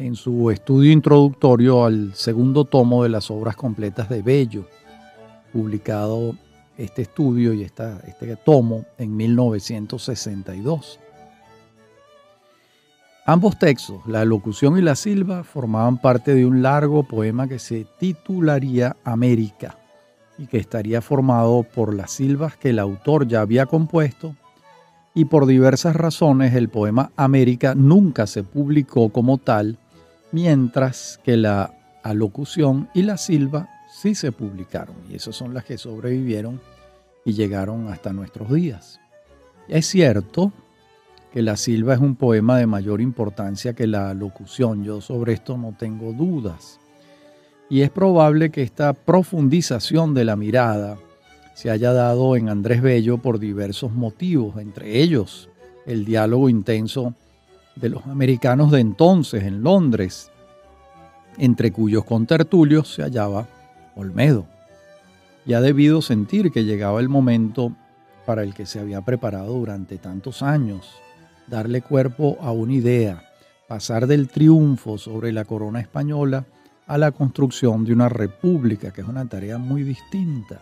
en 0.00 0.16
su 0.16 0.50
estudio 0.50 0.92
introductorio 0.92 1.84
al 1.84 2.14
segundo 2.14 2.64
tomo 2.64 3.02
de 3.02 3.10
las 3.10 3.30
obras 3.30 3.54
completas 3.54 4.08
de 4.08 4.22
Bello, 4.22 4.66
publicado 5.52 6.34
este 6.78 7.02
estudio 7.02 7.52
y 7.52 7.62
este 7.62 8.36
tomo 8.42 8.86
en 8.96 9.14
1962. 9.14 10.98
Ambos 13.26 13.58
textos, 13.58 14.00
la 14.06 14.24
locución 14.24 14.78
y 14.78 14.80
la 14.80 14.96
silva, 14.96 15.44
formaban 15.44 15.98
parte 15.98 16.34
de 16.34 16.46
un 16.46 16.62
largo 16.62 17.02
poema 17.02 17.46
que 17.46 17.58
se 17.58 17.86
titularía 17.98 18.96
América 19.04 19.76
y 20.38 20.46
que 20.46 20.56
estaría 20.56 21.02
formado 21.02 21.62
por 21.62 21.92
las 21.94 22.10
silvas 22.10 22.56
que 22.56 22.70
el 22.70 22.78
autor 22.78 23.28
ya 23.28 23.42
había 23.42 23.66
compuesto 23.66 24.34
y 25.14 25.26
por 25.26 25.46
diversas 25.46 25.94
razones 25.94 26.54
el 26.54 26.70
poema 26.70 27.10
América 27.16 27.74
nunca 27.74 28.26
se 28.26 28.42
publicó 28.44 29.10
como 29.10 29.38
tal, 29.38 29.78
mientras 30.32 31.20
que 31.24 31.36
la 31.36 31.74
alocución 32.02 32.88
y 32.94 33.02
la 33.02 33.16
silva 33.16 33.68
sí 33.90 34.14
se 34.14 34.32
publicaron 34.32 34.96
y 35.08 35.16
esas 35.16 35.36
son 35.36 35.52
las 35.54 35.64
que 35.64 35.78
sobrevivieron 35.78 36.60
y 37.24 37.32
llegaron 37.32 37.88
hasta 37.88 38.12
nuestros 38.12 38.52
días. 38.52 39.00
Es 39.68 39.86
cierto 39.86 40.52
que 41.32 41.42
la 41.42 41.56
silva 41.56 41.94
es 41.94 42.00
un 42.00 42.16
poema 42.16 42.58
de 42.58 42.66
mayor 42.66 43.00
importancia 43.00 43.74
que 43.74 43.86
la 43.86 44.14
locución, 44.14 44.84
yo 44.84 45.00
sobre 45.00 45.34
esto 45.34 45.56
no 45.56 45.74
tengo 45.78 46.12
dudas. 46.12 46.80
Y 47.68 47.82
es 47.82 47.90
probable 47.90 48.50
que 48.50 48.62
esta 48.62 48.92
profundización 48.94 50.12
de 50.12 50.24
la 50.24 50.34
mirada 50.34 50.98
se 51.54 51.70
haya 51.70 51.92
dado 51.92 52.34
en 52.36 52.48
Andrés 52.48 52.82
Bello 52.82 53.18
por 53.18 53.38
diversos 53.38 53.92
motivos, 53.92 54.56
entre 54.56 55.00
ellos 55.00 55.48
el 55.86 56.04
diálogo 56.04 56.48
intenso 56.48 57.14
de 57.76 57.88
los 57.88 58.06
americanos 58.06 58.70
de 58.70 58.80
entonces 58.80 59.44
en 59.44 59.62
Londres, 59.62 60.30
entre 61.38 61.72
cuyos 61.72 62.04
contertulios 62.04 62.92
se 62.92 63.02
hallaba 63.02 63.46
Olmedo 63.94 64.46
y 65.46 65.54
ha 65.54 65.60
debido 65.60 66.02
sentir 66.02 66.50
que 66.52 66.64
llegaba 66.64 67.00
el 67.00 67.08
momento 67.08 67.72
para 68.26 68.42
el 68.42 68.54
que 68.54 68.66
se 68.66 68.78
había 68.78 69.00
preparado 69.00 69.54
durante 69.54 69.98
tantos 69.98 70.42
años, 70.42 70.88
darle 71.48 71.82
cuerpo 71.82 72.36
a 72.40 72.52
una 72.52 72.74
idea, 72.74 73.24
pasar 73.66 74.06
del 74.06 74.28
triunfo 74.28 74.98
sobre 74.98 75.32
la 75.32 75.44
corona 75.44 75.80
española 75.80 76.46
a 76.86 76.98
la 76.98 77.12
construcción 77.12 77.84
de 77.84 77.92
una 77.92 78.08
república, 78.08 78.92
que 78.92 79.00
es 79.00 79.08
una 79.08 79.28
tarea 79.28 79.58
muy 79.58 79.82
distinta, 79.82 80.60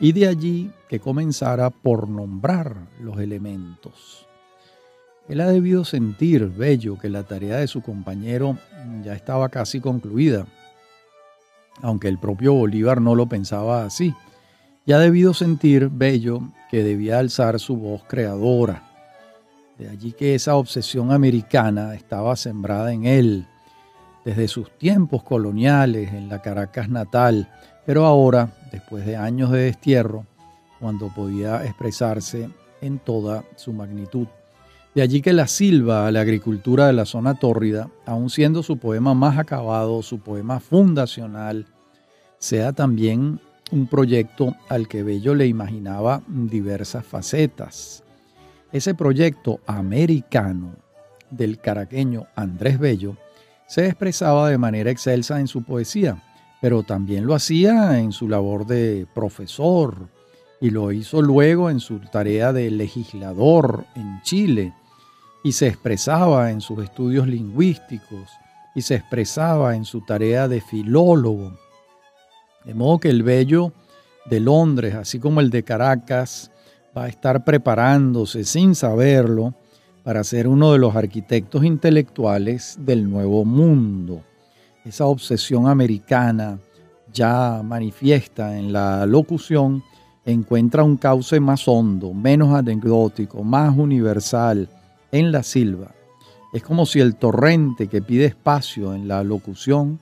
y 0.00 0.12
de 0.12 0.28
allí 0.28 0.70
que 0.88 1.00
comenzara 1.00 1.70
por 1.70 2.08
nombrar 2.08 2.76
los 3.00 3.18
elementos. 3.18 4.27
Él 5.28 5.40
ha 5.42 5.48
debido 5.48 5.84
sentir, 5.84 6.46
Bello, 6.46 6.98
que 6.98 7.10
la 7.10 7.22
tarea 7.22 7.58
de 7.58 7.66
su 7.66 7.82
compañero 7.82 8.56
ya 9.04 9.12
estaba 9.12 9.50
casi 9.50 9.78
concluida, 9.80 10.46
aunque 11.82 12.08
el 12.08 12.18
propio 12.18 12.54
Bolívar 12.54 13.00
no 13.00 13.14
lo 13.14 13.28
pensaba 13.28 13.84
así. 13.84 14.14
Y 14.86 14.92
ha 14.92 14.98
debido 14.98 15.34
sentir, 15.34 15.90
Bello, 15.92 16.40
que 16.70 16.82
debía 16.82 17.18
alzar 17.18 17.60
su 17.60 17.76
voz 17.76 18.02
creadora. 18.08 18.84
De 19.78 19.88
allí 19.90 20.12
que 20.12 20.34
esa 20.34 20.56
obsesión 20.56 21.12
americana 21.12 21.94
estaba 21.94 22.34
sembrada 22.34 22.92
en 22.92 23.04
él, 23.04 23.46
desde 24.24 24.48
sus 24.48 24.70
tiempos 24.78 25.22
coloniales, 25.22 26.12
en 26.12 26.28
la 26.28 26.40
Caracas 26.40 26.88
natal, 26.88 27.48
pero 27.84 28.06
ahora, 28.06 28.50
después 28.72 29.04
de 29.04 29.16
años 29.16 29.50
de 29.50 29.60
destierro, 29.60 30.26
cuando 30.80 31.08
podía 31.14 31.64
expresarse 31.64 32.48
en 32.80 32.98
toda 32.98 33.44
su 33.56 33.72
magnitud. 33.72 34.26
De 34.94 35.02
allí 35.02 35.20
que 35.20 35.32
la 35.32 35.46
silva 35.46 36.10
la 36.10 36.20
agricultura 36.20 36.86
de 36.86 36.92
la 36.92 37.04
zona 37.04 37.34
tórrida, 37.34 37.90
aun 38.06 38.30
siendo 38.30 38.62
su 38.62 38.78
poema 38.78 39.14
más 39.14 39.38
acabado, 39.38 40.02
su 40.02 40.18
poema 40.18 40.60
fundacional, 40.60 41.66
sea 42.38 42.72
también 42.72 43.40
un 43.70 43.86
proyecto 43.86 44.56
al 44.68 44.88
que 44.88 45.02
Bello 45.02 45.34
le 45.34 45.46
imaginaba 45.46 46.22
diversas 46.26 47.04
facetas. 47.04 48.02
Ese 48.72 48.94
proyecto 48.94 49.60
americano 49.66 50.74
del 51.30 51.58
caraqueño 51.58 52.26
Andrés 52.34 52.78
Bello 52.78 53.16
se 53.66 53.86
expresaba 53.86 54.48
de 54.48 54.58
manera 54.58 54.90
excelsa 54.90 55.38
en 55.40 55.46
su 55.46 55.62
poesía, 55.62 56.22
pero 56.60 56.82
también 56.82 57.26
lo 57.26 57.34
hacía 57.34 57.98
en 57.98 58.12
su 58.12 58.28
labor 58.28 58.66
de 58.66 59.06
profesor 59.14 60.08
y 60.60 60.70
lo 60.70 60.92
hizo 60.92 61.22
luego 61.22 61.70
en 61.70 61.80
su 61.80 61.98
tarea 62.00 62.52
de 62.52 62.70
legislador 62.70 63.84
en 63.94 64.20
Chile 64.22 64.72
y 65.44 65.52
se 65.52 65.68
expresaba 65.68 66.50
en 66.50 66.60
sus 66.60 66.82
estudios 66.82 67.26
lingüísticos 67.26 68.28
y 68.74 68.82
se 68.82 68.96
expresaba 68.96 69.76
en 69.76 69.84
su 69.84 70.00
tarea 70.02 70.48
de 70.48 70.60
filólogo. 70.60 71.52
De 72.64 72.74
modo 72.74 72.98
que 72.98 73.10
el 73.10 73.22
bello 73.22 73.72
de 74.26 74.40
Londres, 74.40 74.94
así 74.94 75.18
como 75.18 75.40
el 75.40 75.50
de 75.50 75.62
Caracas, 75.62 76.50
va 76.96 77.04
a 77.04 77.08
estar 77.08 77.44
preparándose 77.44 78.44
sin 78.44 78.74
saberlo 78.74 79.54
para 80.02 80.24
ser 80.24 80.48
uno 80.48 80.72
de 80.72 80.78
los 80.78 80.96
arquitectos 80.96 81.64
intelectuales 81.64 82.76
del 82.80 83.08
nuevo 83.08 83.44
mundo. 83.44 84.22
Esa 84.84 85.06
obsesión 85.06 85.68
americana 85.68 86.58
ya 87.12 87.62
manifiesta 87.62 88.58
en 88.58 88.72
la 88.72 89.06
locución 89.06 89.82
encuentra 90.32 90.84
un 90.84 90.98
cauce 90.98 91.40
más 91.40 91.66
hondo, 91.66 92.12
menos 92.12 92.54
anecdótico, 92.54 93.42
más 93.42 93.74
universal, 93.76 94.68
en 95.10 95.32
la 95.32 95.42
silva. 95.42 95.94
Es 96.52 96.62
como 96.62 96.84
si 96.84 97.00
el 97.00 97.16
torrente 97.16 97.88
que 97.88 98.02
pide 98.02 98.26
espacio 98.26 98.94
en 98.94 99.08
la 99.08 99.24
locución 99.24 100.00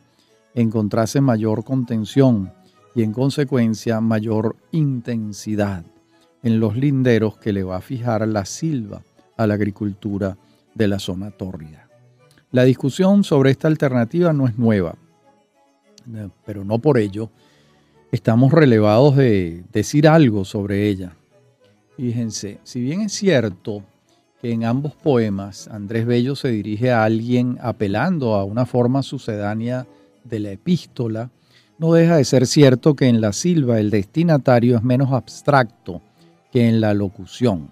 encontrase 0.55 1.21
mayor 1.21 1.63
contención 1.63 2.53
y 2.97 3.05
en 3.05 3.13
consecuencia 3.13 4.01
mayor 4.01 4.57
intensidad 4.73 5.85
en 6.43 6.59
los 6.59 6.77
linderos 6.77 7.37
que 7.39 7.53
le 7.53 7.63
va 7.63 7.77
a 7.77 7.81
fijar 7.81 8.27
la 8.27 8.45
silva 8.47 9.03
a 9.37 9.47
la 9.47 9.55
agricultura 9.55 10.37
de 10.75 10.89
la 10.89 10.99
zona 10.99 11.31
tórrida. 11.31 11.89
La 12.51 12.65
discusión 12.65 13.23
sobre 13.23 13.53
esta 13.53 13.69
alternativa 13.69 14.33
no 14.33 14.49
es 14.49 14.59
nueva, 14.59 14.97
pero 16.45 16.65
no 16.65 16.81
por 16.81 16.99
ello 16.99 17.31
estamos 18.13 18.53
relevados 18.53 19.17
de 19.17 19.65
decir 19.73 20.09
algo 20.09 20.45
sobre 20.45 20.89
ella. 20.89 21.17
Fíjense, 21.97 22.59
si 22.63 22.81
bien 22.81 23.01
es 23.01 23.13
cierto 23.13 23.83
que 24.41 24.53
en 24.53 24.65
ambos 24.65 24.95
poemas 24.95 25.69
Andrés 25.69 26.07
Bello 26.07 26.37
se 26.37 26.49
dirige 26.49 26.93
a 26.93 27.05
alguien 27.05 27.59
apelando 27.61 28.35
a 28.35 28.45
una 28.45 28.67
forma 28.67 29.03
sucedánea 29.03 29.87
de 30.25 30.41
la 30.41 30.53
epístola, 30.53 31.31
no 31.79 31.93
deja 31.93 32.17
de 32.17 32.25
ser 32.25 32.47
cierto 32.47 32.95
que 32.95 33.07
en 33.07 33.21
la 33.21 33.33
silva 33.33 33.79
el 33.81 33.91
destinatario 33.91 34.77
es 34.77 34.83
menos 34.83 35.13
abstracto 35.13 36.01
que 36.53 36.69
en 36.69 36.81
la 36.81 36.95
locución. 36.95 37.71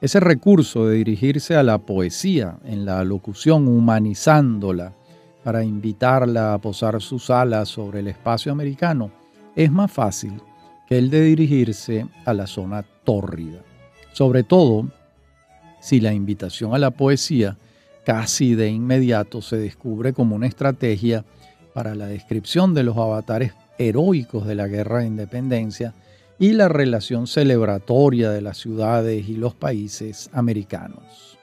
Ese 0.00 0.20
recurso 0.20 0.86
de 0.86 0.96
dirigirse 0.96 1.56
a 1.56 1.62
la 1.62 1.78
poesía 1.78 2.58
en 2.64 2.84
la 2.84 3.02
locución, 3.02 3.66
humanizándola, 3.66 4.92
para 5.42 5.64
invitarla 5.64 6.54
a 6.54 6.58
posar 6.58 7.00
sus 7.00 7.30
alas 7.30 7.68
sobre 7.68 8.00
el 8.00 8.08
espacio 8.08 8.52
americano, 8.52 9.10
es 9.56 9.72
más 9.72 9.90
fácil 9.90 10.40
que 10.88 10.98
el 10.98 11.10
de 11.10 11.22
dirigirse 11.22 12.06
a 12.24 12.32
la 12.32 12.46
zona 12.46 12.84
tórrida 13.04 13.62
sobre 14.16 14.44
todo 14.44 14.88
si 15.78 16.00
la 16.00 16.14
invitación 16.14 16.74
a 16.74 16.78
la 16.78 16.90
poesía 16.90 17.58
casi 18.06 18.54
de 18.54 18.70
inmediato 18.70 19.42
se 19.42 19.58
descubre 19.58 20.14
como 20.14 20.34
una 20.34 20.46
estrategia 20.46 21.26
para 21.74 21.94
la 21.94 22.06
descripción 22.06 22.72
de 22.72 22.82
los 22.82 22.96
avatares 22.96 23.52
heroicos 23.76 24.46
de 24.46 24.54
la 24.54 24.68
guerra 24.68 25.00
de 25.00 25.08
independencia 25.08 25.92
y 26.38 26.52
la 26.54 26.68
relación 26.68 27.26
celebratoria 27.26 28.30
de 28.30 28.40
las 28.40 28.56
ciudades 28.56 29.28
y 29.28 29.36
los 29.36 29.54
países 29.54 30.30
americanos. 30.32 31.36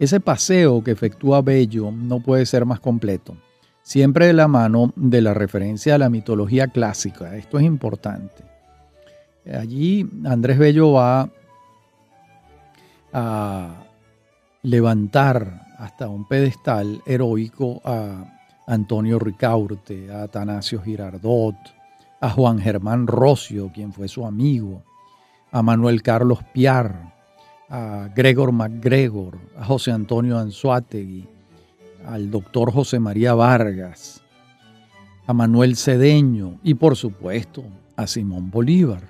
Ese 0.00 0.18
paseo 0.18 0.82
que 0.82 0.90
efectúa 0.90 1.40
Bello 1.40 1.92
no 1.92 2.18
puede 2.18 2.46
ser 2.46 2.64
más 2.64 2.80
completo, 2.80 3.36
siempre 3.88 4.26
de 4.26 4.34
la 4.34 4.48
mano 4.48 4.92
de 4.96 5.22
la 5.22 5.32
referencia 5.32 5.94
a 5.94 5.98
la 5.98 6.10
mitología 6.10 6.66
clásica. 6.66 7.34
Esto 7.36 7.58
es 7.58 7.64
importante. 7.64 8.44
Allí 9.50 10.06
Andrés 10.26 10.58
Bello 10.58 10.92
va 10.92 11.30
a 13.14 13.86
levantar 14.62 15.62
hasta 15.78 16.06
un 16.06 16.28
pedestal 16.28 17.00
heroico 17.06 17.80
a 17.82 18.26
Antonio 18.66 19.18
Ricaurte, 19.18 20.12
a 20.12 20.24
Atanasio 20.24 20.82
Girardot, 20.82 21.56
a 22.20 22.28
Juan 22.28 22.58
Germán 22.58 23.06
Rocio, 23.06 23.70
quien 23.72 23.94
fue 23.94 24.06
su 24.06 24.26
amigo, 24.26 24.82
a 25.50 25.62
Manuel 25.62 26.02
Carlos 26.02 26.40
Piar, 26.52 27.14
a 27.70 28.10
Gregor 28.14 28.52
MacGregor, 28.52 29.38
a 29.56 29.64
José 29.64 29.92
Antonio 29.92 30.38
Anzuategui, 30.38 31.37
al 32.06 32.30
doctor 32.30 32.72
José 32.72 32.98
María 32.98 33.34
Vargas, 33.34 34.22
a 35.26 35.32
Manuel 35.32 35.76
Cedeño 35.76 36.58
y 36.62 36.74
por 36.74 36.96
supuesto 36.96 37.64
a 37.96 38.06
Simón 38.06 38.50
Bolívar. 38.50 39.02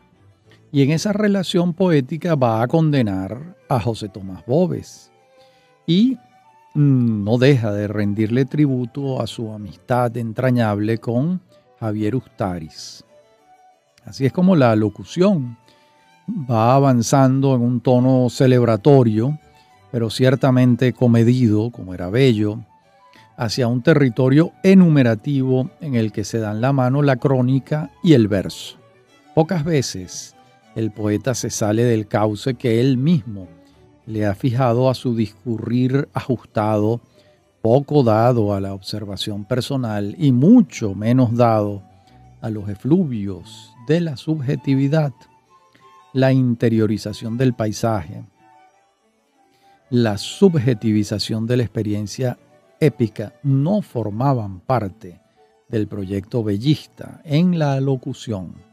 Y 0.72 0.82
en 0.82 0.90
esa 0.90 1.12
relación 1.12 1.74
poética 1.74 2.34
va 2.34 2.62
a 2.62 2.68
condenar 2.68 3.56
a 3.68 3.80
José 3.80 4.08
Tomás 4.08 4.44
Bobes 4.46 5.10
y 5.86 6.18
Mm, 6.78 7.24
no 7.24 7.38
deja 7.38 7.72
de 7.72 7.88
rendirle 7.88 8.44
tributo 8.44 9.20
a 9.20 9.26
su 9.26 9.50
amistad 9.50 10.16
entrañable 10.16 10.98
con 10.98 11.40
Javier 11.80 12.14
Ustaris. 12.14 13.04
Así 14.04 14.26
es 14.26 14.32
como 14.32 14.54
la 14.54 14.76
locución 14.76 15.56
va 16.28 16.76
avanzando 16.76 17.56
en 17.56 17.62
un 17.62 17.80
tono 17.80 18.28
celebratorio, 18.30 19.38
pero 19.90 20.08
ciertamente 20.08 20.92
comedido, 20.92 21.72
como 21.72 21.94
era 21.94 22.10
bello, 22.10 22.60
hacia 23.38 23.68
un 23.68 23.82
territorio 23.82 24.52
enumerativo 24.64 25.70
en 25.80 25.94
el 25.94 26.10
que 26.12 26.24
se 26.24 26.40
dan 26.40 26.60
la 26.60 26.72
mano 26.72 27.02
la 27.02 27.16
crónica 27.16 27.90
y 28.02 28.12
el 28.14 28.26
verso. 28.26 28.76
Pocas 29.34 29.64
veces 29.64 30.34
el 30.74 30.90
poeta 30.90 31.34
se 31.34 31.48
sale 31.48 31.84
del 31.84 32.08
cauce 32.08 32.54
que 32.54 32.80
él 32.80 32.98
mismo 32.98 33.46
le 34.06 34.26
ha 34.26 34.34
fijado 34.34 34.90
a 34.90 34.94
su 34.94 35.14
discurrir 35.14 36.08
ajustado, 36.12 37.00
poco 37.62 38.02
dado 38.02 38.54
a 38.54 38.60
la 38.60 38.74
observación 38.74 39.44
personal 39.44 40.16
y 40.18 40.32
mucho 40.32 40.94
menos 40.94 41.36
dado 41.36 41.82
a 42.40 42.50
los 42.50 42.68
efluvios 42.68 43.72
de 43.86 44.00
la 44.00 44.16
subjetividad, 44.16 45.12
la 46.12 46.32
interiorización 46.32 47.38
del 47.38 47.54
paisaje, 47.54 48.24
la 49.90 50.18
subjetivización 50.18 51.46
de 51.46 51.56
la 51.58 51.62
experiencia 51.62 52.36
épica 52.80 53.34
no 53.42 53.82
formaban 53.82 54.60
parte 54.60 55.20
del 55.68 55.86
proyecto 55.86 56.42
bellista 56.42 57.20
en 57.24 57.58
la 57.58 57.80
locución 57.80 58.68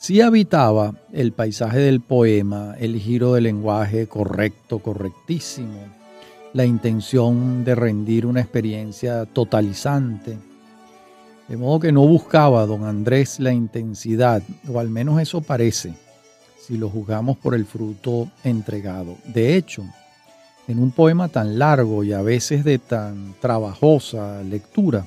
si 0.00 0.20
habitaba 0.20 0.94
el 1.12 1.32
paisaje 1.32 1.80
del 1.80 2.00
poema, 2.00 2.76
el 2.78 3.00
giro 3.00 3.34
del 3.34 3.44
lenguaje 3.44 4.06
correcto, 4.06 4.78
correctísimo, 4.78 5.80
la 6.52 6.64
intención 6.64 7.64
de 7.64 7.74
rendir 7.74 8.24
una 8.24 8.40
experiencia 8.40 9.26
totalizante. 9.26 10.38
De 11.48 11.56
modo 11.56 11.80
que 11.80 11.90
no 11.90 12.06
buscaba 12.06 12.64
don 12.64 12.84
Andrés 12.84 13.40
la 13.40 13.52
intensidad, 13.52 14.40
o 14.72 14.78
al 14.78 14.88
menos 14.88 15.20
eso 15.20 15.40
parece, 15.40 15.94
si 16.64 16.78
lo 16.78 16.88
juzgamos 16.88 17.36
por 17.36 17.56
el 17.56 17.66
fruto 17.66 18.30
entregado. 18.44 19.16
De 19.26 19.56
hecho, 19.56 19.82
en 20.68 20.78
un 20.78 20.90
poema 20.90 21.28
tan 21.28 21.58
largo 21.58 22.04
y 22.04 22.12
a 22.12 22.22
veces 22.22 22.62
de 22.62 22.78
tan 22.78 23.34
trabajosa 23.40 24.42
lectura, 24.42 25.06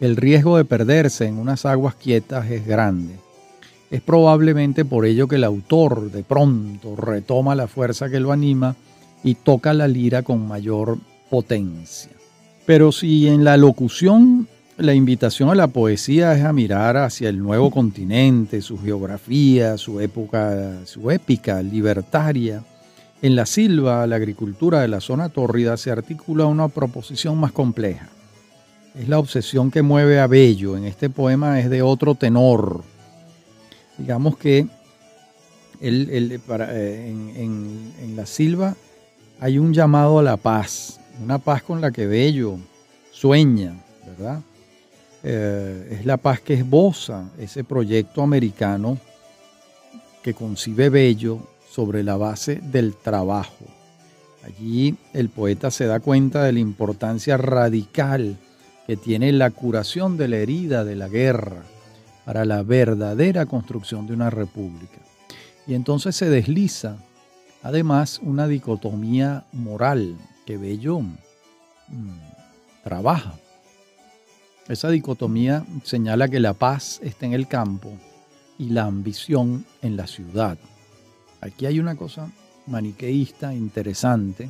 el 0.00 0.16
riesgo 0.16 0.56
de 0.56 0.64
perderse 0.64 1.26
en 1.26 1.38
unas 1.38 1.66
aguas 1.66 1.94
quietas 1.94 2.50
es 2.50 2.66
grande. 2.66 3.14
Es 3.90 4.00
probablemente 4.00 4.84
por 4.84 5.04
ello 5.04 5.28
que 5.28 5.36
el 5.36 5.44
autor 5.44 6.10
de 6.10 6.24
pronto 6.24 6.96
retoma 6.96 7.54
la 7.54 7.68
fuerza 7.68 8.08
que 8.08 8.18
lo 8.18 8.32
anima 8.32 8.74
y 9.22 9.34
toca 9.34 9.72
la 9.74 9.86
lira 9.86 10.22
con 10.22 10.48
mayor 10.48 10.98
potencia. 11.30 12.10
Pero 12.66 12.90
si 12.90 13.28
en 13.28 13.44
la 13.44 13.56
locución 13.56 14.48
la 14.78 14.94
invitación 14.94 15.50
a 15.50 15.54
la 15.54 15.68
poesía 15.68 16.34
es 16.34 16.44
a 16.44 16.52
mirar 16.52 16.96
hacia 16.96 17.28
el 17.28 17.38
nuevo 17.38 17.70
continente, 17.70 18.62
su 18.62 18.78
geografía, 18.78 19.76
su 19.78 20.00
época, 20.00 20.84
su 20.84 21.10
épica 21.10 21.62
libertaria, 21.62 22.64
en 23.24 23.36
la 23.36 23.46
silva, 23.46 24.06
la 24.06 24.16
agricultura 24.16 24.82
de 24.82 24.88
la 24.88 25.00
zona 25.00 25.30
tórrida 25.30 25.78
se 25.78 25.90
articula 25.90 26.44
una 26.44 26.68
proposición 26.68 27.38
más 27.38 27.52
compleja. 27.52 28.10
Es 28.94 29.08
la 29.08 29.18
obsesión 29.18 29.70
que 29.70 29.80
mueve 29.80 30.20
a 30.20 30.26
Bello. 30.26 30.76
En 30.76 30.84
este 30.84 31.08
poema 31.08 31.58
es 31.58 31.70
de 31.70 31.80
otro 31.80 32.16
tenor, 32.16 32.84
digamos 33.96 34.36
que 34.36 34.66
eh, 35.80 37.14
en, 37.40 38.14
la 38.14 38.26
silva 38.26 38.76
hay 39.40 39.56
un 39.56 39.72
llamado 39.72 40.18
a 40.18 40.22
la 40.22 40.36
paz, 40.36 41.00
una 41.22 41.38
paz 41.38 41.62
con 41.62 41.80
la 41.80 41.92
que 41.92 42.06
Bello 42.06 42.58
sueña, 43.10 43.72
¿verdad? 44.06 44.42
Eh, 45.22 45.96
es 45.98 46.04
la 46.04 46.18
paz 46.18 46.40
que 46.40 46.52
esboza 46.52 47.30
ese 47.38 47.64
proyecto 47.64 48.20
americano 48.20 48.98
que 50.22 50.34
concibe 50.34 50.90
Bello 50.90 51.53
sobre 51.74 52.04
la 52.04 52.16
base 52.16 52.60
del 52.62 52.94
trabajo. 52.94 53.64
Allí 54.44 54.96
el 55.12 55.28
poeta 55.28 55.72
se 55.72 55.86
da 55.86 55.98
cuenta 55.98 56.44
de 56.44 56.52
la 56.52 56.60
importancia 56.60 57.36
radical 57.36 58.36
que 58.86 58.96
tiene 58.96 59.32
la 59.32 59.50
curación 59.50 60.16
de 60.16 60.28
la 60.28 60.36
herida 60.36 60.84
de 60.84 60.94
la 60.94 61.08
guerra, 61.08 61.62
para 62.24 62.44
la 62.44 62.62
verdadera 62.62 63.46
construcción 63.46 64.06
de 64.06 64.14
una 64.14 64.30
república. 64.30 64.98
Y 65.66 65.74
entonces 65.74 66.14
se 66.14 66.28
desliza, 66.28 66.96
además, 67.62 68.20
una 68.22 68.46
dicotomía 68.46 69.44
moral 69.52 70.16
que 70.46 70.56
Bello 70.56 71.00
mm, 71.00 71.16
trabaja. 72.84 73.34
Esa 74.68 74.90
dicotomía 74.90 75.64
señala 75.82 76.28
que 76.28 76.40
la 76.40 76.54
paz 76.54 77.00
está 77.02 77.26
en 77.26 77.32
el 77.32 77.48
campo 77.48 77.90
y 78.58 78.70
la 78.70 78.84
ambición 78.84 79.66
en 79.82 79.96
la 79.96 80.06
ciudad. 80.06 80.56
Aquí 81.44 81.66
hay 81.66 81.78
una 81.78 81.94
cosa 81.94 82.30
maniqueísta 82.66 83.54
interesante. 83.54 84.48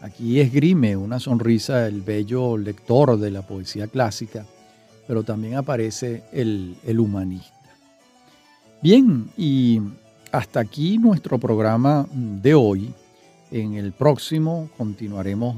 Aquí 0.00 0.40
esgrime 0.40 0.96
una 0.96 1.20
sonrisa 1.20 1.86
el 1.86 2.00
bello 2.00 2.56
lector 2.56 3.18
de 3.18 3.30
la 3.30 3.42
poesía 3.42 3.86
clásica 3.86 4.46
pero 5.10 5.24
también 5.24 5.56
aparece 5.56 6.22
el, 6.30 6.76
humanista. 7.00 7.74
Bien, 8.80 9.28
y 9.36 9.80
hasta 10.30 10.60
aquí 10.60 10.98
nuestro 10.98 11.36
programa 11.36 12.06
de 12.12 12.54
hoy. 12.54 12.94
En 13.50 13.74
el 13.74 13.90
próximo 13.90 14.70
continuaremos 14.78 15.56